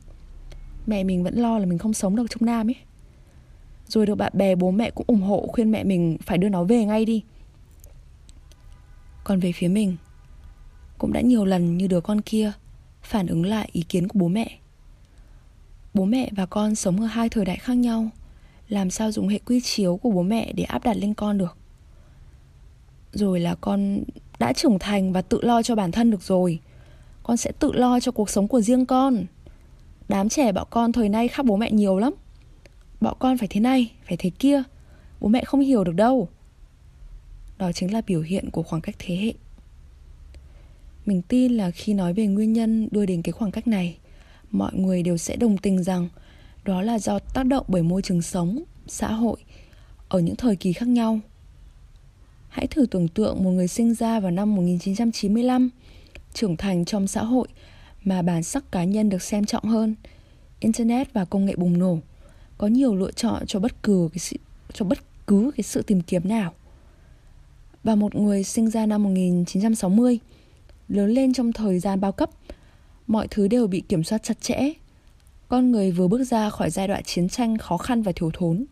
Mẹ 0.87 1.03
mình 1.03 1.23
vẫn 1.23 1.35
lo 1.35 1.59
là 1.59 1.65
mình 1.65 1.77
không 1.77 1.93
sống 1.93 2.15
được 2.15 2.25
trong 2.29 2.45
Nam 2.45 2.69
ấy. 2.69 2.75
Rồi 3.87 4.05
được 4.05 4.15
bạn 4.15 4.31
bè 4.35 4.55
bố 4.55 4.71
mẹ 4.71 4.91
cũng 4.91 5.05
ủng 5.07 5.21
hộ 5.21 5.47
Khuyên 5.47 5.71
mẹ 5.71 5.83
mình 5.83 6.17
phải 6.21 6.37
đưa 6.37 6.49
nó 6.49 6.63
về 6.63 6.85
ngay 6.85 7.05
đi. 7.05 7.23
Còn 9.23 9.39
về 9.39 9.51
phía 9.51 9.67
mình. 9.67 9.97
Cũng 10.97 11.13
đã 11.13 11.21
nhiều 11.21 11.45
lần 11.45 11.77
như 11.77 11.87
đứa 11.87 12.01
con 12.01 12.21
kia 12.21 12.51
phản 13.01 13.27
ứng 13.27 13.45
lại 13.45 13.69
ý 13.71 13.81
kiến 13.89 14.07
của 14.07 14.19
bố 14.19 14.27
mẹ. 14.27 14.57
Bố 15.93 16.05
mẹ 16.05 16.29
và 16.35 16.45
con 16.45 16.75
sống 16.75 17.01
ở 17.01 17.05
hai 17.05 17.29
thời 17.29 17.45
đại 17.45 17.57
khác 17.57 17.73
nhau, 17.73 18.09
làm 18.67 18.89
sao 18.89 19.11
dùng 19.11 19.27
hệ 19.27 19.39
quy 19.45 19.61
chiếu 19.61 19.97
của 19.97 20.11
bố 20.11 20.21
mẹ 20.21 20.53
để 20.53 20.63
áp 20.63 20.83
đặt 20.83 20.97
lên 20.97 21.13
con 21.13 21.37
được? 21.37 21.57
Rồi 23.13 23.39
là 23.39 23.55
con 23.55 24.03
đã 24.39 24.53
trưởng 24.53 24.79
thành 24.79 25.13
và 25.13 25.21
tự 25.21 25.39
lo 25.41 25.61
cho 25.61 25.75
bản 25.75 25.91
thân 25.91 26.11
được 26.11 26.21
rồi. 26.21 26.59
Con 27.23 27.37
sẽ 27.37 27.51
tự 27.59 27.71
lo 27.71 27.99
cho 27.99 28.11
cuộc 28.11 28.29
sống 28.29 28.47
của 28.47 28.61
riêng 28.61 28.85
con. 28.85 29.25
Đám 30.09 30.29
trẻ 30.29 30.51
bọn 30.51 30.67
con 30.69 30.91
thời 30.91 31.09
nay 31.09 31.27
khác 31.27 31.45
bố 31.45 31.55
mẹ 31.55 31.71
nhiều 31.71 31.99
lắm. 31.99 32.13
Bọn 33.01 33.15
con 33.19 33.37
phải 33.37 33.47
thế 33.47 33.59
này, 33.59 33.91
phải 34.07 34.17
thế 34.17 34.29
kia. 34.29 34.63
Bố 35.19 35.27
mẹ 35.27 35.43
không 35.43 35.59
hiểu 35.59 35.83
được 35.83 35.95
đâu 35.95 36.29
đó 37.61 37.71
chính 37.71 37.93
là 37.93 38.01
biểu 38.07 38.21
hiện 38.21 38.49
của 38.49 38.63
khoảng 38.63 38.81
cách 38.81 38.95
thế 38.99 39.15
hệ. 39.15 39.33
Mình 41.05 41.21
tin 41.21 41.51
là 41.51 41.71
khi 41.71 41.93
nói 41.93 42.13
về 42.13 42.27
nguyên 42.27 42.53
nhân 42.53 42.87
đưa 42.91 43.05
đến 43.05 43.21
cái 43.21 43.31
khoảng 43.31 43.51
cách 43.51 43.67
này 43.67 43.97
mọi 44.51 44.71
người 44.73 45.03
đều 45.03 45.17
sẽ 45.17 45.35
đồng 45.35 45.57
tình 45.57 45.83
rằng 45.83 46.09
đó 46.65 46.81
là 46.81 46.99
do 46.99 47.19
tác 47.19 47.43
động 47.43 47.65
bởi 47.67 47.83
môi 47.83 48.01
trường 48.01 48.21
sống 48.21 48.63
xã 48.87 49.11
hội 49.11 49.37
ở 50.09 50.19
những 50.19 50.35
thời 50.35 50.55
kỳ 50.55 50.73
khác 50.73 50.87
nhau. 50.87 51.19
Hãy 52.49 52.67
thử 52.67 52.85
tưởng 52.85 53.07
tượng 53.07 53.43
một 53.43 53.51
người 53.51 53.67
sinh 53.67 53.93
ra 53.93 54.19
vào 54.19 54.31
năm 54.31 54.55
1995 54.55 55.69
trưởng 56.33 56.57
thành 56.57 56.85
trong 56.85 57.07
xã 57.07 57.23
hội 57.23 57.47
mà 58.03 58.21
bản 58.21 58.43
sắc 58.43 58.71
cá 58.71 58.83
nhân 58.83 59.09
được 59.09 59.21
xem 59.21 59.45
trọng 59.45 59.63
hơn 59.63 59.95
internet 60.59 61.13
và 61.13 61.25
công 61.25 61.45
nghệ 61.45 61.55
bùng 61.55 61.79
nổ 61.79 61.97
có 62.57 62.67
nhiều 62.67 62.95
lựa 62.95 63.11
chọn 63.11 63.45
cho 63.47 63.59
bất 63.59 63.83
cứ 63.83 64.09
cái 64.13 64.19
sự, 64.19 64.37
cho 64.73 64.85
bất 64.85 65.27
cứ 65.27 65.51
cái 65.57 65.63
sự 65.63 65.81
tìm 65.81 66.01
kiếm 66.01 66.27
nào 66.27 66.53
và 67.83 67.95
một 67.95 68.15
người 68.15 68.43
sinh 68.43 68.69
ra 68.69 68.85
năm 68.85 69.03
1960 69.03 70.19
lớn 70.87 71.09
lên 71.09 71.33
trong 71.33 71.53
thời 71.53 71.79
gian 71.79 72.01
bao 72.01 72.11
cấp 72.11 72.29
mọi 73.11 73.27
thứ 73.27 73.47
đều 73.47 73.67
bị 73.67 73.81
kiểm 73.81 74.03
soát 74.03 74.23
chặt 74.23 74.41
chẽ. 74.41 74.73
Con 75.47 75.71
người 75.71 75.91
vừa 75.91 76.07
bước 76.07 76.23
ra 76.23 76.49
khỏi 76.49 76.69
giai 76.69 76.87
đoạn 76.87 77.03
chiến 77.03 77.29
tranh 77.29 77.57
khó 77.57 77.77
khăn 77.77 78.01
và 78.01 78.11
thiếu 78.15 78.31
thốn, 78.33 78.65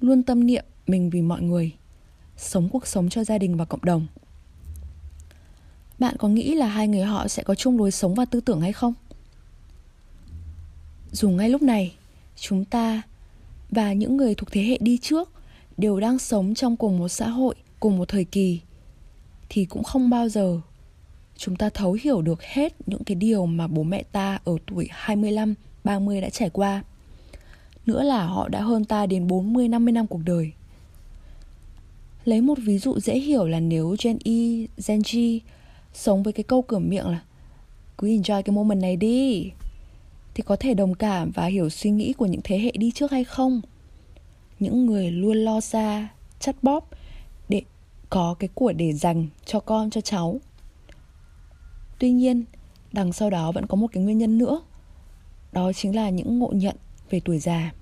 luôn 0.00 0.22
tâm 0.22 0.46
niệm 0.46 0.64
mình 0.86 1.10
vì 1.10 1.22
mọi 1.22 1.42
người, 1.42 1.72
sống 2.36 2.68
cuộc 2.68 2.86
sống 2.86 3.08
cho 3.08 3.24
gia 3.24 3.38
đình 3.38 3.56
và 3.56 3.64
cộng 3.64 3.84
đồng. 3.84 4.06
Bạn 5.98 6.16
có 6.18 6.28
nghĩ 6.28 6.54
là 6.54 6.66
hai 6.66 6.88
người 6.88 7.02
họ 7.02 7.28
sẽ 7.28 7.42
có 7.42 7.54
chung 7.54 7.78
lối 7.78 7.90
sống 7.90 8.14
và 8.14 8.24
tư 8.24 8.40
tưởng 8.40 8.60
hay 8.60 8.72
không? 8.72 8.94
Dù 11.12 11.30
ngay 11.30 11.50
lúc 11.50 11.62
này, 11.62 11.94
chúng 12.36 12.64
ta 12.64 13.02
và 13.70 13.92
những 13.92 14.16
người 14.16 14.34
thuộc 14.34 14.52
thế 14.52 14.62
hệ 14.62 14.78
đi 14.80 14.98
trước 14.98 15.30
đều 15.76 16.00
đang 16.00 16.18
sống 16.18 16.54
trong 16.54 16.76
cùng 16.76 16.98
một 16.98 17.08
xã 17.08 17.28
hội, 17.28 17.54
cùng 17.84 17.98
một 17.98 18.08
thời 18.08 18.24
kỳ 18.24 18.60
thì 19.48 19.64
cũng 19.64 19.84
không 19.84 20.10
bao 20.10 20.28
giờ 20.28 20.60
chúng 21.36 21.56
ta 21.56 21.70
thấu 21.70 21.96
hiểu 22.02 22.22
được 22.22 22.42
hết 22.42 22.74
những 22.86 23.04
cái 23.04 23.14
điều 23.14 23.46
mà 23.46 23.66
bố 23.66 23.82
mẹ 23.82 24.02
ta 24.12 24.38
ở 24.44 24.56
tuổi 24.66 24.88
25, 24.90 25.54
30 25.84 26.20
đã 26.20 26.30
trải 26.30 26.50
qua. 26.50 26.82
Nữa 27.86 28.02
là 28.02 28.26
họ 28.26 28.48
đã 28.48 28.60
hơn 28.60 28.84
ta 28.84 29.06
đến 29.06 29.26
40, 29.26 29.68
50 29.68 29.92
năm 29.92 30.06
cuộc 30.06 30.20
đời. 30.24 30.52
Lấy 32.24 32.40
một 32.40 32.58
ví 32.58 32.78
dụ 32.78 33.00
dễ 33.00 33.18
hiểu 33.18 33.46
là 33.46 33.60
nếu 33.60 33.96
Gen 34.02 34.18
Y, 34.24 34.68
Gen 34.86 35.02
G 35.12 35.16
sống 35.94 36.22
với 36.22 36.32
cái 36.32 36.44
câu 36.44 36.62
cửa 36.62 36.78
miệng 36.78 37.06
là 37.06 37.20
cứ 37.98 38.08
enjoy 38.08 38.42
cái 38.42 38.56
moment 38.56 38.80
này 38.82 38.96
đi 38.96 39.50
thì 40.34 40.42
có 40.42 40.56
thể 40.56 40.74
đồng 40.74 40.94
cảm 40.94 41.30
và 41.30 41.46
hiểu 41.46 41.70
suy 41.70 41.90
nghĩ 41.90 42.12
của 42.12 42.26
những 42.26 42.40
thế 42.44 42.58
hệ 42.58 42.72
đi 42.72 42.90
trước 42.90 43.10
hay 43.10 43.24
không 43.24 43.60
những 44.60 44.86
người 44.86 45.10
luôn 45.10 45.36
lo 45.36 45.60
xa 45.60 46.08
chắt 46.40 46.56
bóp 46.62 46.90
có 48.10 48.34
cái 48.38 48.48
của 48.54 48.72
để 48.72 48.92
dành 48.92 49.26
cho 49.44 49.60
con, 49.60 49.90
cho 49.90 50.00
cháu. 50.00 50.40
Tuy 51.98 52.10
nhiên, 52.10 52.44
đằng 52.92 53.12
sau 53.12 53.30
đó 53.30 53.52
vẫn 53.52 53.66
có 53.66 53.76
một 53.76 53.86
cái 53.92 54.02
nguyên 54.02 54.18
nhân 54.18 54.38
nữa. 54.38 54.62
Đó 55.52 55.72
chính 55.72 55.96
là 55.96 56.10
những 56.10 56.38
ngộ 56.38 56.50
nhận 56.52 56.76
về 57.10 57.20
tuổi 57.24 57.38
già. 57.38 57.72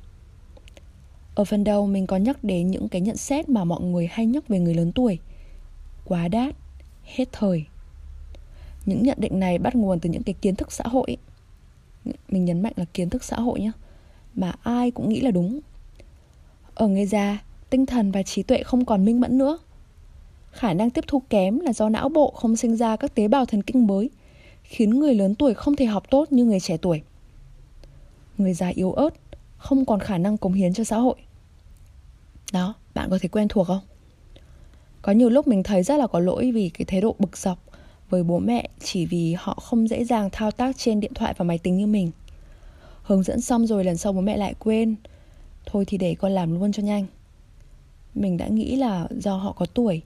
Ở 1.35 1.45
phần 1.45 1.64
đầu, 1.64 1.87
mình 1.87 2.07
có 2.07 2.17
nhắc 2.17 2.45
đến 2.45 2.71
những 2.71 2.88
cái 2.88 3.00
nhận 3.00 3.17
xét 3.17 3.49
mà 3.49 3.64
mọi 3.64 3.81
người 3.81 4.07
hay 4.07 4.26
nhắc 4.26 4.49
về 4.49 4.59
người 4.59 4.75
lớn 4.75 4.93
tuổi. 4.93 5.19
Quá 6.05 6.29
đát, 6.29 6.55
hết 7.05 7.29
thời. 7.33 7.64
Những 8.87 9.02
nhận 9.02 9.19
định 9.21 9.41
này 9.41 9.59
bắt 9.59 9.75
nguồn 9.75 10.00
từ 10.00 10.11
những 10.11 10.23
cái 10.23 10.35
kiến 10.35 10.55
thức 10.55 10.73
xã 10.73 10.85
hội. 10.85 11.17
Mình 12.29 12.45
nhấn 12.45 12.62
mạnh 12.62 12.73
là 12.76 12.85
kiến 12.85 13.11
thức 13.11 13.25
xã 13.25 13.37
hội 13.37 13.61
nhé 13.61 13.73
mà 14.35 14.55
ai 14.62 14.91
cũng 14.91 15.09
nghĩ 15.09 15.21
là 15.21 15.31
đúng. 15.31 15.61
Ở 16.75 16.88
người 16.88 17.07
già, 17.07 17.38
tinh 17.71 17.87
thần 17.87 18.12
và 18.12 18.23
trí 18.23 18.43
tuệ 18.43 18.62
không 18.62 18.85
còn 18.85 19.05
minh 19.05 19.21
mẫn 19.21 19.38
nữa 19.38 19.59
khả 20.52 20.75
năng 20.75 20.90
tiếp 20.90 21.04
thu 21.06 21.23
kém 21.30 21.61
là 21.61 21.73
do 21.73 21.88
não 21.88 22.09
bộ 22.09 22.30
không 22.30 22.56
sinh 22.56 22.76
ra 22.76 22.97
các 22.97 23.14
tế 23.14 23.28
bào 23.28 23.47
thần 23.47 23.62
kinh 23.62 23.87
mới, 23.87 24.11
khiến 24.62 24.90
người 24.90 25.14
lớn 25.14 25.35
tuổi 25.35 25.54
không 25.54 25.76
thể 25.76 25.85
học 25.85 26.11
tốt 26.11 26.32
như 26.32 26.44
người 26.44 26.61
trẻ 26.61 26.76
tuổi. 26.76 27.02
Người 28.38 28.54
già 28.54 28.68
yếu 28.68 28.92
ớt 28.92 29.14
không 29.56 29.85
còn 29.85 30.00
khả 30.00 30.18
năng 30.18 30.37
cống 30.37 30.52
hiến 30.52 30.75
cho 30.75 30.85
xã 30.85 30.97
hội. 30.97 31.14
Đó, 32.52 32.75
bạn 32.94 33.11
có 33.11 33.18
thể 33.23 33.28
quen 33.28 33.49
thuộc 33.49 33.66
không? 33.66 33.80
Có 35.02 35.12
nhiều 35.12 35.30
lúc 35.30 35.49
mình 35.49 35.62
thấy 35.62 35.82
rất 35.82 35.97
là 35.97 36.06
có 36.06 36.21
lỗi 36.21 36.52
vì 36.52 36.68
cái 36.68 36.85
thái 36.85 37.00
độ 37.00 37.14
bực 37.18 37.37
dọc 37.37 37.59
với 38.11 38.23
bố 38.23 38.38
mẹ 38.38 38.68
chỉ 38.80 39.06
vì 39.06 39.35
họ 39.38 39.54
không 39.54 39.88
dễ 39.88 40.04
dàng 40.04 40.28
thao 40.32 40.50
tác 40.50 40.76
trên 40.76 41.00
điện 41.00 41.14
thoại 41.14 41.35
và 41.37 41.44
máy 41.44 41.59
tính 41.59 41.76
như 41.76 41.87
mình. 41.87 42.11
Hướng 43.02 43.23
dẫn 43.23 43.40
xong 43.40 43.66
rồi 43.66 43.85
lần 43.85 43.97
sau 43.97 44.12
bố 44.12 44.21
mẹ 44.21 44.37
lại 44.37 44.54
quên. 44.59 44.94
Thôi 45.66 45.85
thì 45.87 45.99
để 45.99 46.14
con 46.14 46.32
làm 46.32 46.61
luôn 46.61 46.73
cho 46.73 46.82
nhanh. 46.82 47.06
Mình 48.14 48.37
đã 48.37 48.49
nghĩ 48.49 48.76
là 48.76 49.09
do 49.11 49.37
họ 49.37 49.52
có 49.52 49.66
tuổi 49.66 50.02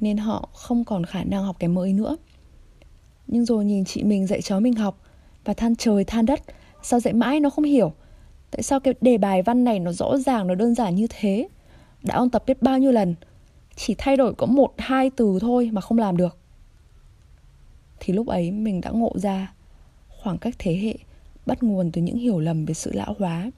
nên 0.00 0.16
họ 0.16 0.48
không 0.52 0.84
còn 0.84 1.06
khả 1.06 1.24
năng 1.24 1.44
học 1.44 1.56
cái 1.58 1.68
mới 1.68 1.92
nữa. 1.92 2.16
Nhưng 3.26 3.44
rồi 3.44 3.64
nhìn 3.64 3.84
chị 3.84 4.02
mình 4.02 4.26
dạy 4.26 4.42
cháu 4.42 4.60
mình 4.60 4.74
học 4.74 5.00
và 5.44 5.54
than 5.54 5.76
trời 5.76 6.04
than 6.04 6.26
đất, 6.26 6.40
sao 6.82 7.00
dạy 7.00 7.14
mãi 7.14 7.40
nó 7.40 7.50
không 7.50 7.64
hiểu? 7.64 7.92
Tại 8.50 8.62
sao 8.62 8.80
cái 8.80 8.94
đề 9.00 9.18
bài 9.18 9.42
văn 9.42 9.64
này 9.64 9.78
nó 9.78 9.92
rõ 9.92 10.16
ràng, 10.18 10.46
nó 10.46 10.54
đơn 10.54 10.74
giản 10.74 10.94
như 10.94 11.06
thế? 11.10 11.48
Đã 12.02 12.14
ôn 12.14 12.30
tập 12.30 12.42
biết 12.46 12.62
bao 12.62 12.78
nhiêu 12.78 12.92
lần? 12.92 13.14
Chỉ 13.76 13.94
thay 13.98 14.16
đổi 14.16 14.34
có 14.34 14.46
một, 14.46 14.74
hai 14.78 15.10
từ 15.10 15.38
thôi 15.40 15.70
mà 15.72 15.80
không 15.80 15.98
làm 15.98 16.16
được. 16.16 16.38
Thì 18.00 18.12
lúc 18.12 18.26
ấy 18.26 18.50
mình 18.50 18.80
đã 18.80 18.90
ngộ 18.90 19.12
ra 19.14 19.54
khoảng 20.08 20.38
cách 20.38 20.54
thế 20.58 20.76
hệ 20.76 20.94
bắt 21.46 21.62
nguồn 21.62 21.92
từ 21.92 22.02
những 22.02 22.18
hiểu 22.18 22.40
lầm 22.40 22.66
về 22.66 22.74
sự 22.74 22.92
lão 22.94 23.14
hóa, 23.18 23.50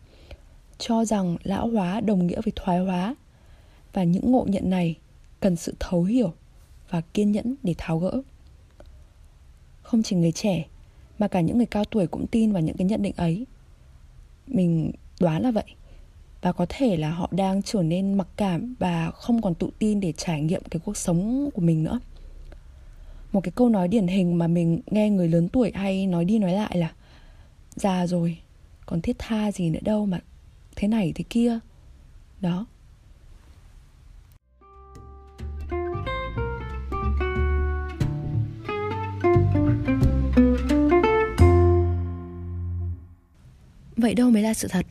cho 0.79 1.05
rằng 1.05 1.37
lão 1.43 1.69
hóa 1.69 2.01
đồng 2.01 2.27
nghĩa 2.27 2.41
với 2.41 2.53
thoái 2.57 2.79
hóa. 2.79 3.15
Và 3.93 4.05
những 4.05 4.33
ngộ 4.33 4.47
nhận 4.49 4.71
này 4.71 4.97
cần 5.43 5.57
sự 5.57 5.75
thấu 5.81 6.03
hiểu 6.03 6.33
và 6.91 7.01
kiên 7.01 7.33
nhẫn 7.33 7.55
để 7.63 7.75
tháo 7.79 7.99
gỡ. 7.99 8.23
Không 9.83 10.03
chỉ 10.03 10.17
người 10.17 10.33
trẻ, 10.33 10.67
mà 11.19 11.29
cả 11.29 11.41
những 11.41 11.57
người 11.57 11.67
cao 11.67 11.85
tuổi 11.85 12.07
cũng 12.07 12.27
tin 12.27 12.53
vào 12.53 12.63
những 12.63 12.77
cái 12.77 12.87
nhận 12.87 13.03
định 13.03 13.15
ấy. 13.17 13.47
Mình 14.47 14.93
đoán 15.21 15.43
là 15.43 15.51
vậy, 15.51 15.65
và 16.41 16.53
có 16.53 16.67
thể 16.69 16.97
là 16.97 17.11
họ 17.11 17.29
đang 17.33 17.63
trở 17.63 17.83
nên 17.83 18.15
mặc 18.15 18.29
cảm 18.37 18.75
và 18.79 19.11
không 19.11 19.43
còn 19.43 19.55
tự 19.55 19.71
tin 19.79 20.01
để 20.01 20.13
trải 20.13 20.43
nghiệm 20.43 20.63
cái 20.71 20.81
cuộc 20.85 20.97
sống 20.97 21.51
của 21.55 21.63
mình 21.63 21.85
nữa. 21.85 22.01
Một 23.33 23.41
cái 23.41 23.53
câu 23.55 23.69
nói 23.69 23.89
điển 23.89 24.07
hình 24.07 24.39
mà 24.39 24.47
mình 24.47 24.81
nghe 24.87 25.11
người 25.11 25.29
lớn 25.29 25.49
tuổi 25.49 25.73
hay 25.75 26.07
nói 26.07 26.25
đi 26.25 26.39
nói 26.39 26.53
lại 26.53 26.77
là, 26.77 26.93
già 27.75 28.07
rồi, 28.07 28.39
còn 28.87 29.01
thiết 29.01 29.17
tha 29.19 29.53
gì 29.53 29.71
nữa 29.71 29.81
đâu 29.83 30.07
mà 30.07 30.21
thế 30.77 30.89
này 30.89 31.13
thế 31.15 31.25
kia. 31.31 31.59
Đó. 32.41 32.67
Vậy 44.03 44.15
đâu 44.15 44.31
mới 44.31 44.43
là 44.43 44.55
sự 44.55 44.69
thật? 44.69 44.87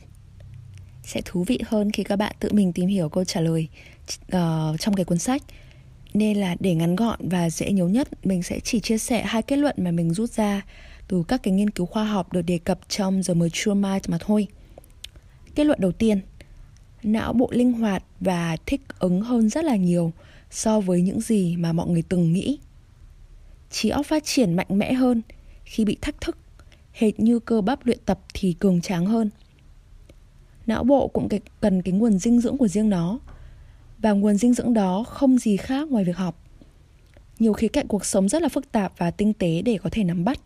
Sẽ 1.02 1.20
thú 1.24 1.44
vị 1.44 1.58
hơn 1.66 1.90
khi 1.90 2.04
các 2.04 2.16
bạn 2.16 2.34
tự 2.40 2.48
mình 2.52 2.72
tìm 2.72 2.86
hiểu 2.86 3.08
câu 3.08 3.24
trả 3.24 3.40
lời 3.40 3.68
uh, 4.12 4.80
trong 4.80 4.94
cái 4.96 5.04
cuốn 5.04 5.18
sách. 5.18 5.42
Nên 6.14 6.36
là 6.36 6.56
để 6.60 6.74
ngắn 6.74 6.96
gọn 6.96 7.28
và 7.28 7.50
dễ 7.50 7.72
nhớ 7.72 7.86
nhất 7.86 8.26
mình 8.26 8.42
sẽ 8.42 8.60
chỉ 8.60 8.80
chia 8.80 8.98
sẻ 8.98 9.22
hai 9.22 9.42
kết 9.42 9.56
luận 9.56 9.76
mà 9.78 9.90
mình 9.90 10.14
rút 10.14 10.30
ra 10.30 10.62
từ 11.08 11.22
các 11.28 11.42
cái 11.42 11.54
nghiên 11.54 11.70
cứu 11.70 11.86
khoa 11.86 12.04
học 12.04 12.32
được 12.32 12.42
đề 12.42 12.58
cập 12.58 12.78
trong 12.88 13.22
The 13.22 13.34
Mature 13.34 13.74
Mind 13.74 14.08
mà 14.08 14.18
thôi. 14.20 14.46
Kết 15.54 15.64
luận 15.64 15.80
đầu 15.80 15.92
tiên 15.92 16.20
não 17.02 17.32
bộ 17.32 17.48
linh 17.52 17.72
hoạt 17.72 18.04
và 18.20 18.56
thích 18.66 18.80
ứng 18.98 19.20
hơn 19.20 19.48
rất 19.48 19.64
là 19.64 19.76
nhiều 19.76 20.12
so 20.50 20.80
với 20.80 21.02
những 21.02 21.20
gì 21.20 21.56
mà 21.56 21.72
mọi 21.72 21.88
người 21.88 22.02
từng 22.08 22.32
nghĩ. 22.32 22.58
Trí 23.70 23.88
óc 23.88 24.06
phát 24.06 24.24
triển 24.24 24.54
mạnh 24.54 24.66
mẽ 24.70 24.92
hơn 24.92 25.22
khi 25.64 25.84
bị 25.84 25.96
thách 26.00 26.20
thức 26.20 26.36
hệt 26.92 27.20
như 27.20 27.38
cơ 27.38 27.60
bắp 27.60 27.86
luyện 27.86 27.98
tập 28.04 28.20
thì 28.34 28.52
cường 28.52 28.80
tráng 28.80 29.06
hơn. 29.06 29.30
Não 30.66 30.84
bộ 30.84 31.08
cũng 31.08 31.28
cần 31.60 31.82
cái 31.82 31.92
nguồn 31.92 32.18
dinh 32.18 32.40
dưỡng 32.40 32.58
của 32.58 32.68
riêng 32.68 32.90
nó, 32.90 33.18
và 33.98 34.12
nguồn 34.12 34.36
dinh 34.36 34.54
dưỡng 34.54 34.74
đó 34.74 35.04
không 35.04 35.38
gì 35.38 35.56
khác 35.56 35.88
ngoài 35.88 36.04
việc 36.04 36.16
học. 36.16 36.44
Nhiều 37.38 37.52
khía 37.52 37.68
cạnh 37.68 37.88
cuộc 37.88 38.04
sống 38.04 38.28
rất 38.28 38.42
là 38.42 38.48
phức 38.48 38.72
tạp 38.72 38.92
và 38.98 39.10
tinh 39.10 39.32
tế 39.32 39.62
để 39.62 39.78
có 39.82 39.90
thể 39.92 40.04
nắm 40.04 40.24
bắt. 40.24 40.38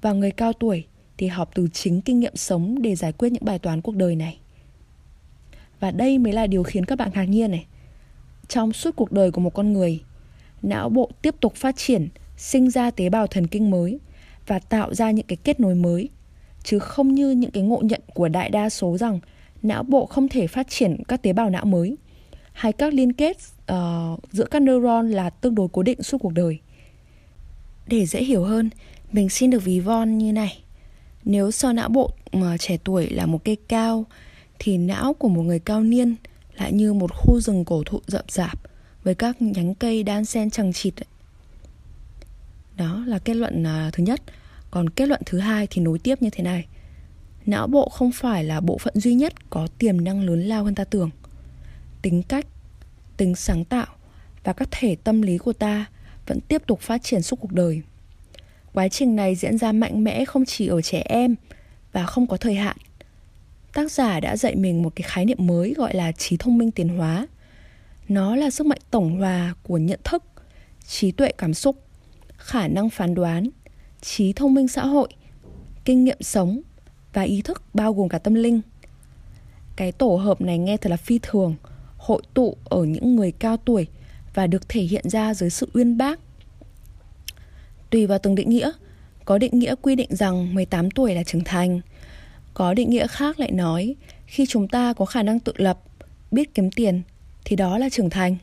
Và 0.00 0.12
người 0.12 0.30
cao 0.30 0.52
tuổi 0.52 0.84
thì 1.16 1.26
học 1.26 1.50
từ 1.54 1.68
chính 1.72 2.00
kinh 2.00 2.20
nghiệm 2.20 2.36
sống 2.36 2.82
để 2.82 2.94
giải 2.94 3.12
quyết 3.12 3.32
những 3.32 3.44
bài 3.44 3.58
toán 3.58 3.80
cuộc 3.80 3.96
đời 3.96 4.16
này. 4.16 4.38
Và 5.80 5.90
đây 5.90 6.18
mới 6.18 6.32
là 6.32 6.46
điều 6.46 6.62
khiến 6.62 6.84
các 6.84 6.98
bạn 6.98 7.10
ngạc 7.14 7.24
nhiên 7.24 7.50
này. 7.50 7.66
Trong 8.48 8.72
suốt 8.72 8.96
cuộc 8.96 9.12
đời 9.12 9.30
của 9.30 9.40
một 9.40 9.54
con 9.54 9.72
người, 9.72 10.00
não 10.62 10.88
bộ 10.88 11.10
tiếp 11.22 11.34
tục 11.40 11.54
phát 11.54 11.76
triển, 11.76 12.08
sinh 12.36 12.70
ra 12.70 12.90
tế 12.90 13.08
bào 13.08 13.26
thần 13.26 13.46
kinh 13.46 13.70
mới 13.70 13.98
và 14.52 14.58
tạo 14.58 14.94
ra 14.94 15.10
những 15.10 15.26
cái 15.26 15.36
kết 15.36 15.60
nối 15.60 15.74
mới 15.74 16.08
chứ 16.62 16.78
không 16.78 17.14
như 17.14 17.30
những 17.30 17.50
cái 17.50 17.62
ngộ 17.62 17.80
nhận 17.82 18.00
của 18.14 18.28
đại 18.28 18.50
đa 18.50 18.70
số 18.70 18.98
rằng 18.98 19.20
não 19.62 19.82
bộ 19.82 20.06
không 20.06 20.28
thể 20.28 20.46
phát 20.46 20.66
triển 20.68 21.02
các 21.08 21.22
tế 21.22 21.32
bào 21.32 21.50
não 21.50 21.64
mới 21.64 21.96
hay 22.52 22.72
các 22.72 22.94
liên 22.94 23.12
kết 23.12 23.36
uh, 23.72 24.20
giữa 24.32 24.44
các 24.44 24.62
neuron 24.62 25.10
là 25.10 25.30
tương 25.30 25.54
đối 25.54 25.68
cố 25.68 25.82
định 25.82 26.02
suốt 26.02 26.18
cuộc 26.18 26.32
đời. 26.32 26.58
Để 27.86 28.06
dễ 28.06 28.24
hiểu 28.24 28.44
hơn, 28.44 28.70
mình 29.12 29.28
xin 29.28 29.50
được 29.50 29.64
ví 29.64 29.80
von 29.80 30.18
như 30.18 30.32
này. 30.32 30.62
Nếu 31.24 31.50
so 31.50 31.72
não 31.72 31.88
bộ 31.88 32.10
mà 32.32 32.56
trẻ 32.58 32.76
tuổi 32.84 33.10
là 33.10 33.26
một 33.26 33.44
cây 33.44 33.56
cao 33.68 34.04
thì 34.58 34.78
não 34.78 35.14
của 35.14 35.28
một 35.28 35.42
người 35.42 35.58
cao 35.58 35.80
niên 35.80 36.14
lại 36.54 36.72
như 36.72 36.92
một 36.92 37.10
khu 37.14 37.40
rừng 37.40 37.64
cổ 37.64 37.82
thụ 37.86 38.00
rậm 38.06 38.24
rạp 38.28 38.58
với 39.04 39.14
các 39.14 39.42
nhánh 39.42 39.74
cây 39.74 40.02
đan 40.02 40.24
xen 40.24 40.50
chằng 40.50 40.72
chịt. 40.72 40.94
Đó 42.76 43.04
là 43.06 43.18
kết 43.18 43.34
luận 43.34 43.62
uh, 43.62 43.92
thứ 43.92 44.04
nhất. 44.04 44.20
Còn 44.72 44.90
kết 44.90 45.06
luận 45.06 45.20
thứ 45.26 45.38
hai 45.38 45.66
thì 45.70 45.82
nối 45.82 45.98
tiếp 45.98 46.22
như 46.22 46.30
thế 46.30 46.44
này. 46.44 46.66
Não 47.46 47.66
bộ 47.66 47.88
không 47.88 48.12
phải 48.12 48.44
là 48.44 48.60
bộ 48.60 48.78
phận 48.78 48.94
duy 49.00 49.14
nhất 49.14 49.50
có 49.50 49.66
tiềm 49.78 50.04
năng 50.04 50.20
lớn 50.20 50.42
lao 50.42 50.64
hơn 50.64 50.74
ta 50.74 50.84
tưởng. 50.84 51.10
Tính 52.02 52.22
cách, 52.22 52.46
tính 53.16 53.34
sáng 53.34 53.64
tạo 53.64 53.86
và 54.44 54.52
các 54.52 54.68
thể 54.70 54.96
tâm 55.04 55.22
lý 55.22 55.38
của 55.38 55.52
ta 55.52 55.86
vẫn 56.26 56.40
tiếp 56.40 56.62
tục 56.66 56.80
phát 56.80 57.02
triển 57.02 57.22
suốt 57.22 57.36
cuộc 57.40 57.52
đời. 57.52 57.82
Quá 58.72 58.88
trình 58.88 59.16
này 59.16 59.34
diễn 59.34 59.58
ra 59.58 59.72
mạnh 59.72 60.04
mẽ 60.04 60.24
không 60.24 60.44
chỉ 60.44 60.66
ở 60.66 60.82
trẻ 60.82 61.02
em 61.04 61.34
và 61.92 62.06
không 62.06 62.26
có 62.26 62.36
thời 62.36 62.54
hạn. 62.54 62.76
Tác 63.72 63.92
giả 63.92 64.20
đã 64.20 64.36
dạy 64.36 64.56
mình 64.56 64.82
một 64.82 64.92
cái 64.96 65.02
khái 65.08 65.24
niệm 65.24 65.46
mới 65.46 65.74
gọi 65.74 65.94
là 65.94 66.12
trí 66.12 66.36
thông 66.36 66.58
minh 66.58 66.70
tiến 66.70 66.88
hóa. 66.88 67.26
Nó 68.08 68.36
là 68.36 68.50
sức 68.50 68.66
mạnh 68.66 68.80
tổng 68.90 69.18
hòa 69.18 69.54
của 69.62 69.78
nhận 69.78 70.00
thức, 70.04 70.24
trí 70.86 71.10
tuệ 71.12 71.32
cảm 71.38 71.54
xúc, 71.54 71.76
khả 72.36 72.68
năng 72.68 72.90
phán 72.90 73.14
đoán 73.14 73.50
trí 74.02 74.32
thông 74.32 74.54
minh 74.54 74.68
xã 74.68 74.86
hội 74.86 75.08
kinh 75.84 76.04
nghiệm 76.04 76.16
sống 76.20 76.60
và 77.12 77.22
ý 77.22 77.42
thức 77.42 77.62
bao 77.74 77.92
gồm 77.92 78.08
cả 78.08 78.18
tâm 78.18 78.34
linh. 78.34 78.60
Cái 79.76 79.92
tổ 79.92 80.16
hợp 80.16 80.40
này 80.40 80.58
nghe 80.58 80.76
thật 80.76 80.90
là 80.90 80.96
phi 80.96 81.18
thường, 81.22 81.54
hội 81.96 82.22
tụ 82.34 82.56
ở 82.64 82.84
những 82.84 83.16
người 83.16 83.32
cao 83.32 83.56
tuổi 83.56 83.86
và 84.34 84.46
được 84.46 84.68
thể 84.68 84.82
hiện 84.82 85.08
ra 85.08 85.34
dưới 85.34 85.50
sự 85.50 85.68
uyên 85.74 85.98
bác. 85.98 86.20
Tùy 87.90 88.06
vào 88.06 88.18
từng 88.18 88.34
định 88.34 88.50
nghĩa, 88.50 88.70
có 89.24 89.38
định 89.38 89.58
nghĩa 89.58 89.74
quy 89.82 89.94
định 89.94 90.16
rằng 90.16 90.54
18 90.54 90.90
tuổi 90.90 91.14
là 91.14 91.22
trưởng 91.22 91.44
thành, 91.44 91.80
có 92.54 92.74
định 92.74 92.90
nghĩa 92.90 93.06
khác 93.06 93.40
lại 93.40 93.52
nói 93.52 93.94
khi 94.26 94.46
chúng 94.46 94.68
ta 94.68 94.92
có 94.92 95.04
khả 95.04 95.22
năng 95.22 95.40
tự 95.40 95.52
lập, 95.56 95.78
biết 96.30 96.54
kiếm 96.54 96.70
tiền 96.70 97.02
thì 97.44 97.56
đó 97.56 97.78
là 97.78 97.88
trưởng 97.88 98.10
thành. 98.10 98.36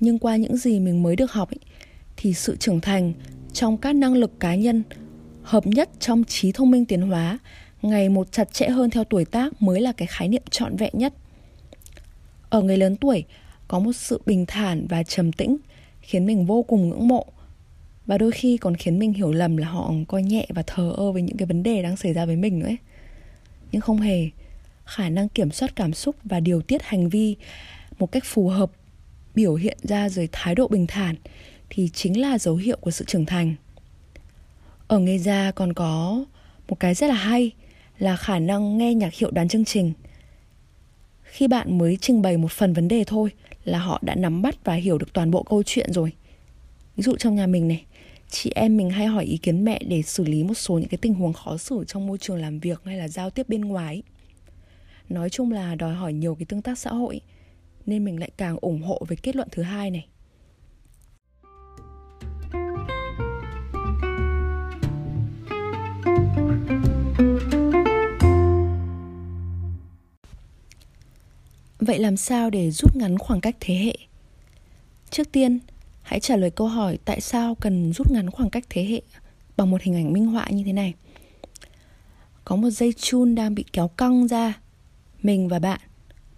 Nhưng 0.00 0.18
qua 0.18 0.36
những 0.36 0.56
gì 0.56 0.80
mình 0.80 1.02
mới 1.02 1.16
được 1.16 1.32
học 1.32 1.50
ấy, 1.50 1.58
thì 2.16 2.34
sự 2.34 2.56
trưởng 2.56 2.80
thành 2.80 3.12
trong 3.52 3.76
các 3.76 3.92
năng 3.92 4.14
lực 4.14 4.40
cá 4.40 4.54
nhân 4.54 4.82
hợp 5.42 5.66
nhất 5.66 5.90
trong 6.00 6.24
trí 6.24 6.52
thông 6.52 6.70
minh 6.70 6.84
tiến 6.84 7.02
hóa 7.02 7.38
ngày 7.82 8.08
một 8.08 8.32
chặt 8.32 8.52
chẽ 8.52 8.68
hơn 8.68 8.90
theo 8.90 9.04
tuổi 9.04 9.24
tác 9.24 9.62
mới 9.62 9.80
là 9.80 9.92
cái 9.92 10.06
khái 10.06 10.28
niệm 10.28 10.42
trọn 10.50 10.76
vẹn 10.76 10.92
nhất. 10.92 11.14
Ở 12.50 12.62
người 12.62 12.76
lớn 12.76 12.96
tuổi 12.96 13.24
có 13.68 13.78
một 13.78 13.92
sự 13.92 14.20
bình 14.26 14.44
thản 14.46 14.86
và 14.88 15.02
trầm 15.02 15.32
tĩnh 15.32 15.56
khiến 16.00 16.26
mình 16.26 16.46
vô 16.46 16.62
cùng 16.62 16.88
ngưỡng 16.88 17.08
mộ 17.08 17.26
và 18.06 18.18
đôi 18.18 18.30
khi 18.30 18.56
còn 18.56 18.74
khiến 18.74 18.98
mình 18.98 19.12
hiểu 19.12 19.32
lầm 19.32 19.56
là 19.56 19.68
họ 19.68 19.92
coi 20.08 20.22
nhẹ 20.22 20.46
và 20.48 20.62
thờ 20.66 20.92
ơ 20.96 21.12
với 21.12 21.22
những 21.22 21.36
cái 21.36 21.46
vấn 21.46 21.62
đề 21.62 21.82
đang 21.82 21.96
xảy 21.96 22.12
ra 22.12 22.26
với 22.26 22.36
mình 22.36 22.58
nữa 22.58 22.66
ấy. 22.66 22.76
Nhưng 23.72 23.80
không 23.80 24.00
hề, 24.00 24.28
khả 24.84 25.08
năng 25.08 25.28
kiểm 25.28 25.50
soát 25.50 25.76
cảm 25.76 25.92
xúc 25.92 26.16
và 26.24 26.40
điều 26.40 26.62
tiết 26.62 26.82
hành 26.82 27.08
vi 27.08 27.36
một 27.98 28.12
cách 28.12 28.22
phù 28.26 28.48
hợp 28.48 28.70
biểu 29.34 29.54
hiện 29.54 29.78
ra 29.82 30.08
dưới 30.08 30.28
thái 30.32 30.54
độ 30.54 30.68
bình 30.68 30.86
thản 30.86 31.16
thì 31.70 31.88
chính 31.88 32.20
là 32.20 32.38
dấu 32.38 32.56
hiệu 32.56 32.76
của 32.80 32.90
sự 32.90 33.04
trưởng 33.04 33.26
thành. 33.26 33.54
Ở 34.88 34.98
nghề 34.98 35.18
gia 35.18 35.50
còn 35.50 35.72
có 35.72 36.24
một 36.68 36.80
cái 36.80 36.94
rất 36.94 37.06
là 37.06 37.14
hay 37.14 37.50
là 37.98 38.16
khả 38.16 38.38
năng 38.38 38.78
nghe 38.78 38.94
nhạc 38.94 39.14
hiệu 39.14 39.30
đoán 39.30 39.48
chương 39.48 39.64
trình. 39.64 39.92
Khi 41.22 41.48
bạn 41.48 41.78
mới 41.78 41.96
trình 42.00 42.22
bày 42.22 42.36
một 42.36 42.52
phần 42.52 42.72
vấn 42.72 42.88
đề 42.88 43.04
thôi 43.04 43.30
là 43.64 43.78
họ 43.78 43.98
đã 44.02 44.14
nắm 44.14 44.42
bắt 44.42 44.64
và 44.64 44.74
hiểu 44.74 44.98
được 44.98 45.12
toàn 45.12 45.30
bộ 45.30 45.42
câu 45.42 45.62
chuyện 45.62 45.92
rồi. 45.92 46.12
Ví 46.96 47.02
dụ 47.02 47.16
trong 47.16 47.34
nhà 47.34 47.46
mình 47.46 47.68
này, 47.68 47.84
chị 48.30 48.52
em 48.54 48.76
mình 48.76 48.90
hay 48.90 49.06
hỏi 49.06 49.24
ý 49.24 49.36
kiến 49.36 49.64
mẹ 49.64 49.80
để 49.86 50.02
xử 50.02 50.24
lý 50.24 50.44
một 50.44 50.54
số 50.54 50.78
những 50.78 50.88
cái 50.88 50.98
tình 50.98 51.14
huống 51.14 51.32
khó 51.32 51.56
xử 51.56 51.84
trong 51.86 52.06
môi 52.06 52.18
trường 52.18 52.36
làm 52.36 52.58
việc 52.58 52.80
hay 52.84 52.96
là 52.96 53.08
giao 53.08 53.30
tiếp 53.30 53.48
bên 53.48 53.60
ngoài. 53.60 54.02
Nói 55.08 55.30
chung 55.30 55.52
là 55.52 55.74
đòi 55.74 55.94
hỏi 55.94 56.12
nhiều 56.12 56.34
cái 56.34 56.46
tương 56.46 56.62
tác 56.62 56.78
xã 56.78 56.90
hội 56.90 57.20
nên 57.86 58.04
mình 58.04 58.20
lại 58.20 58.30
càng 58.36 58.56
ủng 58.60 58.82
hộ 58.82 59.02
về 59.08 59.16
kết 59.16 59.36
luận 59.36 59.48
thứ 59.52 59.62
hai 59.62 59.90
này. 59.90 60.06
Vậy 71.88 71.98
làm 71.98 72.16
sao 72.16 72.50
để 72.50 72.70
rút 72.70 72.96
ngắn 72.96 73.18
khoảng 73.18 73.40
cách 73.40 73.56
thế 73.60 73.74
hệ? 73.74 73.94
Trước 75.10 75.32
tiên, 75.32 75.58
hãy 76.02 76.20
trả 76.20 76.36
lời 76.36 76.50
câu 76.50 76.66
hỏi 76.66 76.98
tại 77.04 77.20
sao 77.20 77.54
cần 77.54 77.92
rút 77.92 78.10
ngắn 78.10 78.30
khoảng 78.30 78.50
cách 78.50 78.64
thế 78.70 78.84
hệ 78.84 79.02
bằng 79.56 79.70
một 79.70 79.82
hình 79.82 79.94
ảnh 79.94 80.12
minh 80.12 80.26
họa 80.26 80.46
như 80.50 80.62
thế 80.66 80.72
này. 80.72 80.94
Có 82.44 82.56
một 82.56 82.70
dây 82.70 82.92
chun 82.92 83.34
đang 83.34 83.54
bị 83.54 83.64
kéo 83.72 83.88
căng 83.88 84.28
ra. 84.28 84.60
Mình 85.22 85.48
và 85.48 85.58
bạn, 85.58 85.80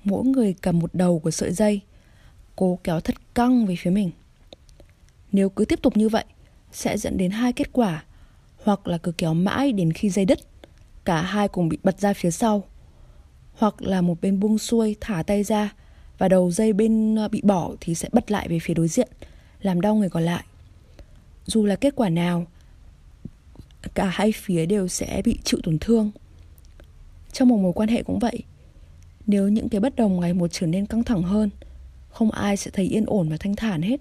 mỗi 0.04 0.24
người 0.24 0.54
cầm 0.60 0.78
một 0.78 0.94
đầu 0.94 1.18
của 1.18 1.30
sợi 1.30 1.52
dây, 1.52 1.80
cố 2.56 2.78
kéo 2.84 3.00
thật 3.00 3.34
căng 3.34 3.66
về 3.66 3.76
phía 3.78 3.90
mình. 3.90 4.10
Nếu 5.32 5.48
cứ 5.48 5.64
tiếp 5.64 5.82
tục 5.82 5.96
như 5.96 6.08
vậy, 6.08 6.24
sẽ 6.72 6.98
dẫn 6.98 7.16
đến 7.16 7.30
hai 7.30 7.52
kết 7.52 7.72
quả, 7.72 8.04
hoặc 8.62 8.88
là 8.88 8.98
cứ 8.98 9.12
kéo 9.12 9.34
mãi 9.34 9.72
đến 9.72 9.92
khi 9.92 10.10
dây 10.10 10.24
đứt, 10.24 10.38
cả 11.04 11.22
hai 11.22 11.48
cùng 11.48 11.68
bị 11.68 11.78
bật 11.82 12.00
ra 12.00 12.12
phía 12.12 12.30
sau 12.30 12.64
hoặc 13.60 13.82
là 13.82 14.00
một 14.00 14.20
bên 14.20 14.40
buông 14.40 14.58
xuôi 14.58 14.96
thả 15.00 15.22
tay 15.22 15.42
ra 15.42 15.74
và 16.18 16.28
đầu 16.28 16.50
dây 16.50 16.72
bên 16.72 17.16
ờ, 17.16 17.28
bị 17.28 17.40
bỏ 17.44 17.72
thì 17.80 17.94
sẽ 17.94 18.08
bật 18.12 18.30
lại 18.30 18.48
về 18.48 18.58
phía 18.58 18.74
đối 18.74 18.88
diện, 18.88 19.08
làm 19.62 19.80
đau 19.80 19.94
người 19.94 20.08
còn 20.08 20.22
lại. 20.22 20.44
Dù 21.46 21.66
là 21.66 21.76
kết 21.76 21.94
quả 21.96 22.08
nào, 22.08 22.46
cả 23.94 24.06
hai 24.12 24.32
phía 24.32 24.66
đều 24.66 24.88
sẽ 24.88 25.22
bị 25.24 25.38
chịu 25.44 25.60
tổn 25.62 25.78
thương. 25.78 26.10
Trong 27.32 27.48
một 27.48 27.56
mối 27.56 27.72
quan 27.72 27.88
hệ 27.88 28.02
cũng 28.02 28.18
vậy, 28.18 28.42
nếu 29.26 29.48
những 29.48 29.68
cái 29.68 29.80
bất 29.80 29.96
đồng 29.96 30.20
ngày 30.20 30.34
một 30.34 30.48
trở 30.52 30.66
nên 30.66 30.86
căng 30.86 31.04
thẳng 31.04 31.22
hơn, 31.22 31.50
không 32.08 32.30
ai 32.30 32.56
sẽ 32.56 32.70
thấy 32.70 32.84
yên 32.84 33.04
ổn 33.06 33.28
và 33.28 33.36
thanh 33.40 33.56
thản 33.56 33.82
hết. 33.82 34.00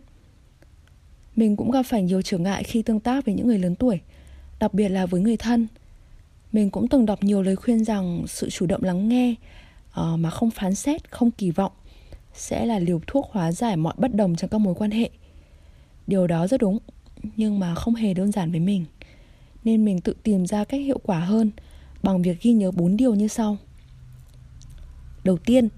Mình 1.36 1.56
cũng 1.56 1.72
gặp 1.72 1.84
phải 1.84 2.04
nhiều 2.04 2.22
trở 2.22 2.38
ngại 2.38 2.64
khi 2.64 2.82
tương 2.82 3.00
tác 3.00 3.26
với 3.26 3.36
những 3.36 3.48
người 3.48 3.60
lớn 3.60 3.76
tuổi, 3.76 4.00
đặc 4.60 4.74
biệt 4.74 4.90
là 4.90 5.06
với 5.06 5.22
người 5.22 5.38
thân 5.38 5.68
mình 6.52 6.70
cũng 6.70 6.88
từng 6.88 7.06
đọc 7.06 7.24
nhiều 7.24 7.42
lời 7.42 7.56
khuyên 7.56 7.84
rằng 7.84 8.24
sự 8.28 8.50
chủ 8.50 8.66
động 8.66 8.84
lắng 8.84 9.10
nghe 9.10 9.36
uh, 9.90 10.20
mà 10.20 10.30
không 10.30 10.52
phán 10.52 10.76
xét 10.76 11.12
không 11.12 11.32
kỳ 11.32 11.52
vọng 11.52 11.72
sẽ 12.34 12.66
là 12.66 12.80
liều 12.80 13.02
thuốc 13.08 13.30
hóa 13.32 13.52
giải 13.52 13.78
mọi 13.78 13.94
bất 13.98 14.16
đồng 14.16 14.36
trong 14.36 14.50
các 14.50 14.58
mối 14.58 14.76
quan 14.76 14.92
hệ. 14.92 15.10
Điều 16.08 16.28
đó 16.28 16.48
rất 16.48 16.62
đúng 16.62 16.78
nhưng 17.36 17.60
mà 17.60 17.76
không 17.76 17.96
hề 17.96 18.14
đơn 18.14 18.32
giản 18.32 18.52
với 18.52 18.60
mình. 18.60 18.86
Nên 19.64 19.86
mình 19.86 20.02
tự 20.02 20.16
tìm 20.24 20.46
ra 20.46 20.64
cách 20.64 20.82
hiệu 20.82 21.00
quả 21.04 21.20
hơn 21.20 21.52
bằng 22.04 22.22
việc 22.22 22.42
ghi 22.42 22.54
nhớ 22.54 22.72
bốn 22.72 22.98
điều 22.98 23.16
như 23.16 23.28
sau. 23.28 23.58
Đầu 25.24 25.38
tiên 25.38 25.70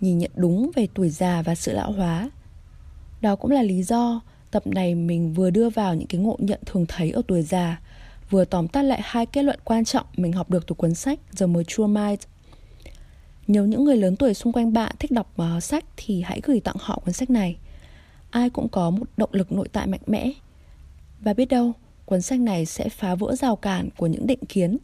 nhìn 0.00 0.18
nhận 0.18 0.30
đúng 0.34 0.70
về 0.74 0.88
tuổi 0.94 1.10
già 1.10 1.42
và 1.42 1.54
sự 1.54 1.72
lão 1.72 1.92
hóa. 1.92 2.30
Đó 3.20 3.36
cũng 3.36 3.50
là 3.50 3.62
lý 3.62 3.82
do 3.82 4.20
tập 4.50 4.66
này 4.66 4.94
mình 4.94 5.32
vừa 5.32 5.50
đưa 5.50 5.70
vào 5.70 5.94
những 5.94 6.06
cái 6.06 6.20
ngộ 6.20 6.36
nhận 6.38 6.60
thường 6.66 6.86
thấy 6.88 7.10
ở 7.10 7.22
tuổi 7.28 7.42
già 7.42 7.80
vừa 8.30 8.44
tóm 8.44 8.68
tắt 8.68 8.82
lại 8.82 9.00
hai 9.04 9.26
kết 9.26 9.42
luận 9.42 9.58
quan 9.64 9.84
trọng 9.84 10.06
mình 10.16 10.32
học 10.32 10.50
được 10.50 10.66
từ 10.66 10.74
cuốn 10.74 10.94
sách 10.94 11.18
The 11.38 11.46
Mature 11.46 11.86
Mind. 11.86 12.20
Nếu 13.46 13.66
những 13.66 13.84
người 13.84 13.96
lớn 13.96 14.16
tuổi 14.16 14.34
xung 14.34 14.52
quanh 14.52 14.72
bạn 14.72 14.92
thích 14.98 15.10
đọc 15.10 15.32
uh, 15.56 15.62
sách 15.62 15.84
thì 15.96 16.22
hãy 16.22 16.40
gửi 16.44 16.60
tặng 16.60 16.76
họ 16.78 17.02
cuốn 17.04 17.12
sách 17.12 17.30
này. 17.30 17.56
Ai 18.30 18.50
cũng 18.50 18.68
có 18.68 18.90
một 18.90 19.06
động 19.16 19.30
lực 19.32 19.52
nội 19.52 19.68
tại 19.72 19.86
mạnh 19.86 20.00
mẽ. 20.06 20.32
Và 21.20 21.34
biết 21.34 21.44
đâu, 21.44 21.72
cuốn 22.04 22.22
sách 22.22 22.40
này 22.40 22.66
sẽ 22.66 22.88
phá 22.88 23.14
vỡ 23.14 23.34
rào 23.36 23.56
cản 23.56 23.88
của 23.96 24.06
những 24.06 24.26
định 24.26 24.44
kiến 24.48 24.78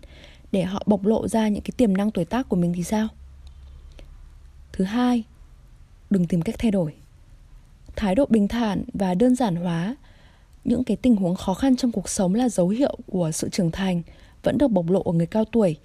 để 0.53 0.63
họ 0.63 0.83
bộc 0.87 1.05
lộ 1.05 1.29
ra 1.29 1.49
những 1.49 1.63
cái 1.63 1.73
tiềm 1.77 1.97
năng 1.97 2.11
tuổi 2.11 2.25
tác 2.25 2.49
của 2.49 2.57
mình 2.57 2.73
thì 2.77 2.83
sao? 2.83 3.09
Thứ 4.73 4.85
hai, 4.85 5.25
đừng 6.11 6.27
tìm 6.27 6.43
cách 6.43 6.55
thay 6.59 6.71
đổi. 6.71 6.95
Thái 7.97 8.15
độ 8.15 8.27
bình 8.29 8.49
thản 8.49 8.85
và 8.95 9.15
đơn 9.15 9.37
giản 9.37 9.57
hóa 9.57 9.97
những 10.65 10.85
cái 10.85 10.97
tình 10.97 11.17
huống 11.17 11.35
khó 11.35 11.55
khăn 11.55 11.77
trong 11.77 11.93
cuộc 11.93 12.09
sống 12.09 12.35
là 12.35 12.49
dấu 12.49 12.69
hiệu 12.69 12.97
của 13.07 13.31
sự 13.31 13.49
trưởng 13.49 13.71
thành, 13.71 14.03
vẫn 14.43 14.59
được 14.59 14.69
bộc 14.69 14.91
lộ 14.91 15.03
ở 15.03 15.13
người 15.13 15.27
cao 15.27 15.45
tuổi. 15.45 15.77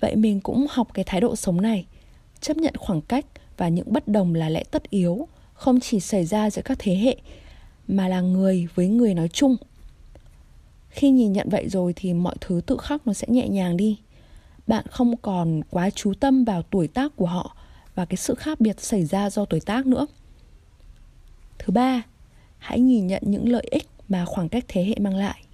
Vậy 0.00 0.16
mình 0.16 0.40
cũng 0.40 0.66
học 0.70 0.88
cái 0.94 1.04
thái 1.04 1.20
độ 1.20 1.36
sống 1.36 1.60
này, 1.60 1.86
chấp 2.40 2.56
nhận 2.56 2.74
khoảng 2.78 3.00
cách 3.00 3.26
và 3.56 3.68
những 3.68 3.92
bất 3.92 4.08
đồng 4.08 4.34
là 4.34 4.48
lẽ 4.48 4.64
tất 4.70 4.90
yếu, 4.90 5.28
không 5.54 5.80
chỉ 5.80 6.00
xảy 6.00 6.24
ra 6.24 6.50
giữa 6.50 6.62
các 6.62 6.78
thế 6.80 6.96
hệ, 6.96 7.16
mà 7.88 8.08
là 8.08 8.20
người 8.20 8.68
với 8.74 8.88
người 8.88 9.14
nói 9.14 9.28
chung. 9.28 9.56
Khi 10.88 11.10
nhìn 11.10 11.32
nhận 11.32 11.48
vậy 11.48 11.68
rồi 11.68 11.92
thì 11.96 12.14
mọi 12.14 12.34
thứ 12.40 12.60
tự 12.66 12.76
khắc 12.76 13.06
nó 13.06 13.12
sẽ 13.12 13.26
nhẹ 13.30 13.48
nhàng 13.48 13.76
đi. 13.76 13.98
Bạn 14.66 14.84
không 14.90 15.16
còn 15.16 15.60
quá 15.70 15.90
chú 15.90 16.12
tâm 16.20 16.44
vào 16.44 16.62
tuổi 16.62 16.88
tác 16.88 17.16
của 17.16 17.26
họ 17.26 17.56
và 17.94 18.04
cái 18.04 18.16
sự 18.16 18.34
khác 18.34 18.60
biệt 18.60 18.80
xảy 18.80 19.04
ra 19.04 19.30
do 19.30 19.44
tuổi 19.44 19.60
tác 19.60 19.86
nữa. 19.86 20.06
Thứ 21.58 21.72
ba, 21.72 22.02
hãy 22.58 22.80
nhìn 22.80 23.06
nhận 23.06 23.22
những 23.26 23.48
lợi 23.48 23.66
ích 23.70 23.88
mà 24.08 24.24
khoảng 24.24 24.48
cách 24.48 24.64
thế 24.68 24.84
hệ 24.84 24.94
mang 25.00 25.16
lại. 25.16 25.44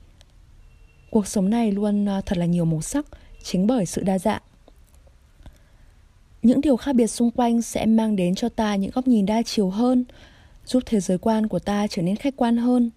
Cuộc 1.10 1.26
sống 1.26 1.50
này 1.50 1.72
luôn 1.72 2.08
à, 2.08 2.20
thật 2.20 2.38
là 2.38 2.46
nhiều 2.46 2.64
màu 2.64 2.82
sắc 2.82 3.06
chính 3.42 3.66
bởi 3.66 3.86
sự 3.86 4.02
đa 4.02 4.18
dạng. 4.18 4.42
Những 6.42 6.60
điều 6.60 6.76
khác 6.76 6.92
biệt 6.92 7.06
xung 7.06 7.30
quanh 7.30 7.62
sẽ 7.62 7.86
mang 7.86 8.16
đến 8.16 8.34
cho 8.34 8.48
ta 8.48 8.76
những 8.76 8.90
góc 8.90 9.08
nhìn 9.08 9.26
đa 9.26 9.42
chiều 9.42 9.70
hơn, 9.70 10.04
giúp 10.66 10.82
thế 10.86 11.00
giới 11.00 11.18
quan 11.18 11.48
của 11.48 11.58
ta 11.58 11.86
trở 11.90 12.02
nên 12.02 12.16
khách 12.16 12.36
quan 12.36 12.56
hơn. 12.56 12.90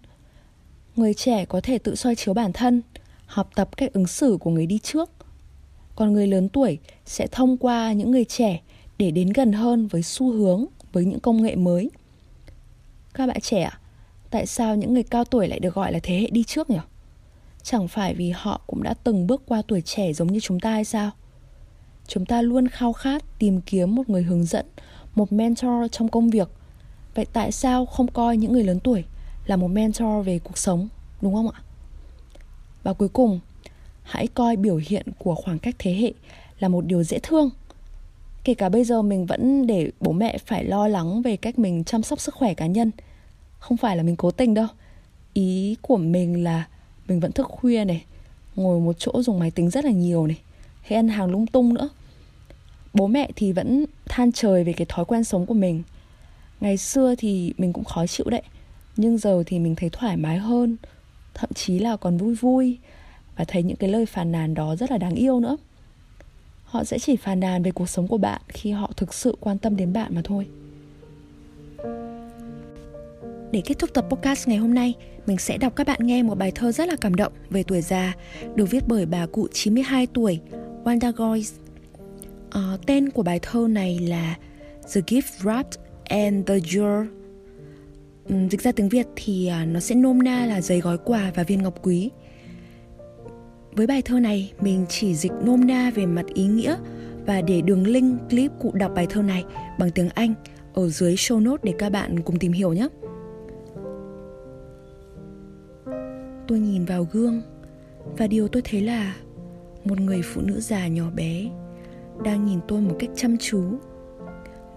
Người 0.96 1.14
trẻ 1.14 1.44
có 1.44 1.60
thể 1.60 1.78
tự 1.78 1.94
soi 1.94 2.14
chiếu 2.14 2.34
bản 2.34 2.52
thân, 2.52 2.82
học 3.26 3.50
tập 3.54 3.76
cách 3.76 3.92
ứng 3.92 4.06
xử 4.06 4.38
của 4.40 4.50
người 4.50 4.66
đi 4.66 4.78
trước. 4.78 5.10
Còn 5.96 6.12
người 6.12 6.26
lớn 6.26 6.48
tuổi 6.48 6.78
sẽ 7.06 7.26
thông 7.26 7.56
qua 7.56 7.92
những 7.92 8.10
người 8.10 8.24
trẻ 8.24 8.60
để 8.98 9.10
đến 9.10 9.30
gần 9.30 9.52
hơn 9.52 9.86
với 9.86 10.02
xu 10.02 10.32
hướng, 10.32 10.66
với 10.92 11.04
những 11.04 11.20
công 11.20 11.42
nghệ 11.42 11.56
mới. 11.56 11.90
Các 13.14 13.26
bạn 13.26 13.40
trẻ 13.40 13.62
ạ, 13.62 13.78
tại 14.34 14.46
sao 14.46 14.76
những 14.76 14.94
người 14.94 15.02
cao 15.02 15.24
tuổi 15.24 15.48
lại 15.48 15.60
được 15.60 15.74
gọi 15.74 15.92
là 15.92 15.98
thế 16.02 16.20
hệ 16.20 16.30
đi 16.30 16.44
trước 16.44 16.70
nhỉ? 16.70 16.78
Chẳng 17.62 17.88
phải 17.88 18.14
vì 18.14 18.30
họ 18.30 18.60
cũng 18.66 18.82
đã 18.82 18.94
từng 19.04 19.26
bước 19.26 19.42
qua 19.46 19.62
tuổi 19.68 19.80
trẻ 19.80 20.12
giống 20.12 20.32
như 20.32 20.40
chúng 20.40 20.60
ta 20.60 20.70
hay 20.70 20.84
sao? 20.84 21.10
Chúng 22.06 22.26
ta 22.26 22.42
luôn 22.42 22.68
khao 22.68 22.92
khát 22.92 23.22
tìm 23.38 23.60
kiếm 23.60 23.94
một 23.94 24.08
người 24.08 24.22
hướng 24.22 24.44
dẫn, 24.44 24.66
một 25.14 25.32
mentor 25.32 25.90
trong 25.92 26.08
công 26.08 26.30
việc. 26.30 26.48
Vậy 27.14 27.26
tại 27.32 27.52
sao 27.52 27.86
không 27.86 28.06
coi 28.06 28.36
những 28.36 28.52
người 28.52 28.64
lớn 28.64 28.80
tuổi 28.80 29.04
là 29.46 29.56
một 29.56 29.68
mentor 29.68 30.26
về 30.26 30.38
cuộc 30.38 30.58
sống, 30.58 30.88
đúng 31.22 31.34
không 31.34 31.50
ạ? 31.50 31.60
Và 32.82 32.92
cuối 32.92 33.08
cùng, 33.08 33.40
hãy 34.02 34.26
coi 34.26 34.56
biểu 34.56 34.80
hiện 34.86 35.06
của 35.18 35.34
khoảng 35.34 35.58
cách 35.58 35.74
thế 35.78 35.94
hệ 35.94 36.12
là 36.58 36.68
một 36.68 36.86
điều 36.86 37.02
dễ 37.02 37.18
thương. 37.22 37.50
Kể 38.44 38.54
cả 38.54 38.68
bây 38.68 38.84
giờ 38.84 39.02
mình 39.02 39.26
vẫn 39.26 39.66
để 39.66 39.90
bố 40.00 40.12
mẹ 40.12 40.38
phải 40.46 40.64
lo 40.64 40.88
lắng 40.88 41.22
về 41.22 41.36
cách 41.36 41.58
mình 41.58 41.84
chăm 41.84 42.02
sóc 42.02 42.20
sức 42.20 42.34
khỏe 42.34 42.54
cá 42.54 42.66
nhân– 42.66 42.90
không 43.64 43.76
phải 43.76 43.96
là 43.96 44.02
mình 44.02 44.16
cố 44.16 44.30
tình 44.30 44.54
đâu. 44.54 44.66
Ý 45.32 45.76
của 45.82 45.96
mình 45.96 46.44
là 46.44 46.64
mình 47.08 47.20
vẫn 47.20 47.32
thức 47.32 47.46
khuya 47.50 47.84
này, 47.84 48.04
ngồi 48.56 48.80
một 48.80 48.92
chỗ 48.98 49.22
dùng 49.22 49.38
máy 49.38 49.50
tính 49.50 49.70
rất 49.70 49.84
là 49.84 49.90
nhiều 49.90 50.26
này, 50.26 50.38
hay 50.82 50.96
ăn 50.96 51.08
hàng 51.08 51.30
lung 51.30 51.46
tung 51.46 51.74
nữa. 51.74 51.88
Bố 52.94 53.06
mẹ 53.06 53.30
thì 53.36 53.52
vẫn 53.52 53.84
than 54.08 54.32
trời 54.32 54.64
về 54.64 54.72
cái 54.72 54.86
thói 54.88 55.04
quen 55.04 55.24
sống 55.24 55.46
của 55.46 55.54
mình. 55.54 55.82
Ngày 56.60 56.76
xưa 56.76 57.14
thì 57.18 57.52
mình 57.58 57.72
cũng 57.72 57.84
khó 57.84 58.06
chịu 58.06 58.26
đấy, 58.30 58.42
nhưng 58.96 59.18
giờ 59.18 59.42
thì 59.46 59.58
mình 59.58 59.74
thấy 59.74 59.90
thoải 59.90 60.16
mái 60.16 60.38
hơn, 60.38 60.76
thậm 61.34 61.50
chí 61.54 61.78
là 61.78 61.96
còn 61.96 62.16
vui 62.16 62.34
vui 62.34 62.78
và 63.36 63.44
thấy 63.44 63.62
những 63.62 63.76
cái 63.76 63.90
lời 63.90 64.06
phàn 64.06 64.32
nàn 64.32 64.54
đó 64.54 64.76
rất 64.76 64.90
là 64.90 64.98
đáng 64.98 65.14
yêu 65.14 65.40
nữa. 65.40 65.56
Họ 66.64 66.84
sẽ 66.84 66.98
chỉ 66.98 67.16
phàn 67.16 67.40
nàn 67.40 67.62
về 67.62 67.70
cuộc 67.70 67.88
sống 67.88 68.08
của 68.08 68.18
bạn 68.18 68.40
khi 68.48 68.70
họ 68.70 68.92
thực 68.96 69.14
sự 69.14 69.36
quan 69.40 69.58
tâm 69.58 69.76
đến 69.76 69.92
bạn 69.92 70.14
mà 70.14 70.20
thôi 70.24 70.46
để 73.54 73.62
kết 73.64 73.78
thúc 73.78 73.90
tập 73.94 74.06
podcast 74.10 74.48
ngày 74.48 74.58
hôm 74.58 74.74
nay, 74.74 74.94
mình 75.26 75.38
sẽ 75.38 75.58
đọc 75.58 75.76
các 75.76 75.86
bạn 75.86 75.98
nghe 76.02 76.22
một 76.22 76.34
bài 76.38 76.52
thơ 76.54 76.72
rất 76.72 76.88
là 76.88 76.96
cảm 77.00 77.14
động 77.14 77.32
về 77.50 77.62
tuổi 77.62 77.80
già, 77.80 78.14
được 78.54 78.70
viết 78.70 78.84
bởi 78.86 79.06
bà 79.06 79.26
cụ 79.26 79.48
92 79.52 80.06
tuổi, 80.06 80.40
Wanda 80.84 81.12
Joyce. 81.12 81.52
À, 82.50 82.60
ờ, 82.60 82.78
tên 82.86 83.10
của 83.10 83.22
bài 83.22 83.38
thơ 83.42 83.66
này 83.70 83.98
là 83.98 84.36
The 84.94 85.00
Gift 85.00 85.22
Wrapped 85.42 85.78
and 86.04 86.46
the 86.46 86.54
Jewel. 86.54 87.06
Ừ, 88.28 88.34
dịch 88.50 88.62
ra 88.62 88.72
tiếng 88.72 88.88
Việt 88.88 89.06
thì 89.16 89.46
à, 89.46 89.64
nó 89.64 89.80
sẽ 89.80 89.94
nôm 89.94 90.22
na 90.22 90.46
là 90.46 90.60
giấy 90.60 90.80
gói 90.80 90.98
quà 90.98 91.32
và 91.34 91.42
viên 91.42 91.62
ngọc 91.62 91.74
quý. 91.82 92.10
Với 93.72 93.86
bài 93.86 94.02
thơ 94.02 94.20
này, 94.20 94.52
mình 94.60 94.86
chỉ 94.88 95.14
dịch 95.14 95.32
nôm 95.44 95.66
na 95.66 95.90
về 95.94 96.06
mặt 96.06 96.26
ý 96.34 96.46
nghĩa 96.46 96.76
và 97.26 97.42
để 97.42 97.60
đường 97.60 97.86
link 97.86 98.30
clip 98.30 98.50
cụ 98.60 98.72
đọc 98.74 98.92
bài 98.94 99.06
thơ 99.10 99.22
này 99.22 99.44
bằng 99.78 99.90
tiếng 99.90 100.08
Anh 100.14 100.34
ở 100.74 100.88
dưới 100.88 101.14
show 101.14 101.42
note 101.42 101.60
để 101.62 101.74
các 101.78 101.90
bạn 101.90 102.20
cùng 102.20 102.38
tìm 102.38 102.52
hiểu 102.52 102.72
nhé. 102.72 102.88
Tôi 106.48 106.60
nhìn 106.60 106.84
vào 106.84 107.06
gương. 107.12 107.42
Và 108.18 108.26
điều 108.26 108.48
tôi 108.48 108.62
thấy 108.64 108.80
là 108.80 109.16
một 109.84 110.00
người 110.00 110.22
phụ 110.22 110.40
nữ 110.40 110.60
già 110.60 110.88
nhỏ 110.88 111.10
bé 111.10 111.50
đang 112.24 112.44
nhìn 112.44 112.60
tôi 112.68 112.80
một 112.80 112.96
cách 112.98 113.10
chăm 113.16 113.36
chú, 113.38 113.62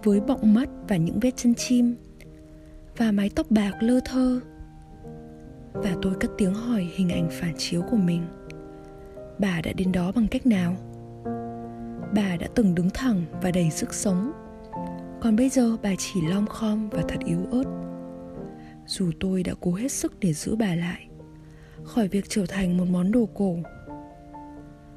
với 0.04 0.20
bọng 0.20 0.54
mắt 0.54 0.68
và 0.88 0.96
những 0.96 1.20
vết 1.20 1.36
chân 1.36 1.54
chim 1.54 1.96
và 2.96 3.12
mái 3.12 3.30
tóc 3.34 3.50
bạc 3.50 3.72
lơ 3.80 4.00
thơ. 4.04 4.40
Và 5.72 5.96
tôi 6.02 6.14
cất 6.20 6.30
tiếng 6.38 6.54
hỏi 6.54 6.88
hình 6.94 7.08
ảnh 7.08 7.28
phản 7.30 7.54
chiếu 7.58 7.82
của 7.90 7.96
mình. 7.96 8.22
Bà 9.38 9.60
đã 9.60 9.72
đến 9.72 9.92
đó 9.92 10.12
bằng 10.12 10.28
cách 10.28 10.46
nào? 10.46 10.76
Bà 12.14 12.36
đã 12.36 12.46
từng 12.54 12.74
đứng 12.74 12.90
thẳng 12.90 13.24
và 13.42 13.50
đầy 13.50 13.70
sức 13.70 13.94
sống. 13.94 14.32
Còn 15.20 15.36
bây 15.36 15.48
giờ 15.48 15.76
bà 15.82 15.90
chỉ 15.98 16.20
lom 16.30 16.46
khom 16.46 16.88
và 16.88 17.02
thật 17.08 17.18
yếu 17.24 17.40
ớt. 17.50 17.64
Dù 18.86 19.10
tôi 19.20 19.42
đã 19.42 19.54
cố 19.60 19.74
hết 19.74 19.92
sức 19.92 20.20
để 20.20 20.32
giữ 20.32 20.56
bà 20.56 20.74
lại 20.74 21.07
khỏi 21.88 22.08
việc 22.08 22.24
trở 22.28 22.46
thành 22.46 22.76
một 22.76 22.84
món 22.90 23.12
đồ 23.12 23.28
cổ. 23.34 23.56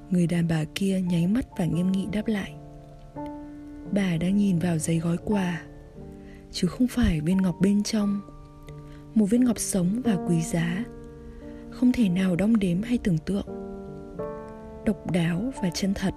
Người 0.10 0.28
đàn 0.28 0.48
bà 0.48 0.64
kia 0.76 1.02
nháy 1.02 1.28
mắt 1.28 1.46
và 1.58 1.66
nghiêm 1.66 1.92
nghị 1.92 2.08
đáp 2.12 2.28
lại. 2.28 2.56
Bà 3.92 4.18
đang 4.18 4.38
nhìn 4.38 4.60
vào 4.60 4.78
giấy 4.78 5.00
gói 5.00 5.18
quà, 5.26 5.62
chứ 6.52 6.68
không 6.68 6.88
phải 6.88 7.22
viên 7.22 7.38
ngọc 7.38 7.56
bên 7.62 7.84
trong. 7.84 8.22
Một 9.16 9.26
viên 9.26 9.44
ngọc 9.44 9.60
sống 9.60 10.02
và 10.06 10.18
quý 10.28 10.42
giá, 10.42 10.86
không 11.70 11.92
thể 11.92 12.10
nào 12.10 12.36
đong 12.36 12.60
đếm 12.60 12.82
hay 12.82 12.98
tưởng 12.98 13.18
tượng. 13.18 13.48
Độc 14.86 15.12
đáo 15.12 15.54
và 15.62 15.70
chân 15.74 15.94
thật, 15.94 16.14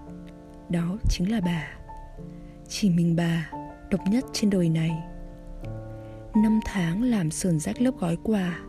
đó 0.68 0.98
chính 1.08 1.30
là 1.30 1.40
bà. 1.40 1.68
Chỉ 2.68 2.90
mình 2.90 3.16
bà, 3.16 3.50
độc 3.90 4.00
nhất 4.10 4.24
trên 4.32 4.50
đời 4.50 4.68
này. 4.68 4.90
Năm 6.36 6.60
tháng 6.64 7.02
làm 7.02 7.30
sườn 7.30 7.60
rách 7.60 7.80
lớp 7.80 7.92
gói 8.00 8.16
quà 8.22 8.60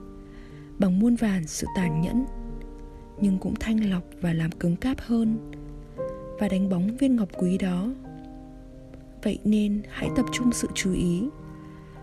bằng 0.80 1.00
muôn 1.00 1.16
vàn 1.16 1.48
sự 1.48 1.68
tàn 1.76 2.02
nhẫn, 2.02 2.26
nhưng 3.22 3.38
cũng 3.38 3.56
thanh 3.56 3.90
lọc 3.90 4.04
và 4.22 4.34
làm 4.34 4.52
cứng 4.52 4.76
cáp 4.76 5.00
hơn 5.00 5.52
và 6.40 6.48
đánh 6.48 6.70
bóng 6.70 6.98
viên 6.98 7.16
ngọc 7.16 7.30
quý 7.38 7.58
đó. 7.58 7.90
Vậy 9.24 9.40
nên 9.44 9.82
hãy 9.90 10.10
tập 10.16 10.26
trung 10.32 10.52
sự 10.52 10.68
chú 10.74 10.94
ý 10.94 11.24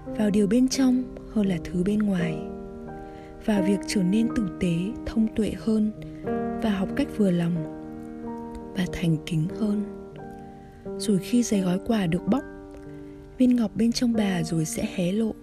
vào 0.06 0.30
điều 0.30 0.46
bên 0.46 0.68
trong 0.68 1.02
hơn 1.32 1.46
là 1.46 1.56
thứ 1.64 1.82
bên 1.84 1.98
ngoài 1.98 2.36
và 3.44 3.60
việc 3.60 3.78
trở 3.86 4.02
nên 4.02 4.28
tử 4.36 4.48
tế, 4.60 4.74
thông 5.06 5.34
tuệ 5.36 5.52
hơn 5.58 5.90
và 6.62 6.70
học 6.70 6.88
cách 6.96 7.08
vừa 7.16 7.30
lòng 7.30 7.54
và 8.76 8.86
thành 8.92 9.16
kính 9.26 9.48
hơn. 9.60 9.82
Rồi 10.98 11.18
khi 11.18 11.42
giấy 11.42 11.60
gói 11.60 11.78
quà 11.86 12.06
được 12.06 12.26
bóc, 12.26 12.42
viên 13.38 13.56
ngọc 13.56 13.70
bên 13.74 13.92
trong 13.92 14.12
bà 14.12 14.42
rồi 14.42 14.64
sẽ 14.64 14.88
hé 14.94 15.12
lộ 15.12 15.34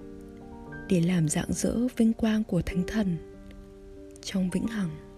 để 0.89 1.01
làm 1.01 1.29
dạng 1.29 1.53
dỡ 1.53 1.75
vinh 1.97 2.13
quang 2.13 2.43
của 2.43 2.61
thánh 2.61 2.83
thần 2.87 3.17
trong 4.21 4.49
vĩnh 4.49 4.67
hằng. 4.67 5.08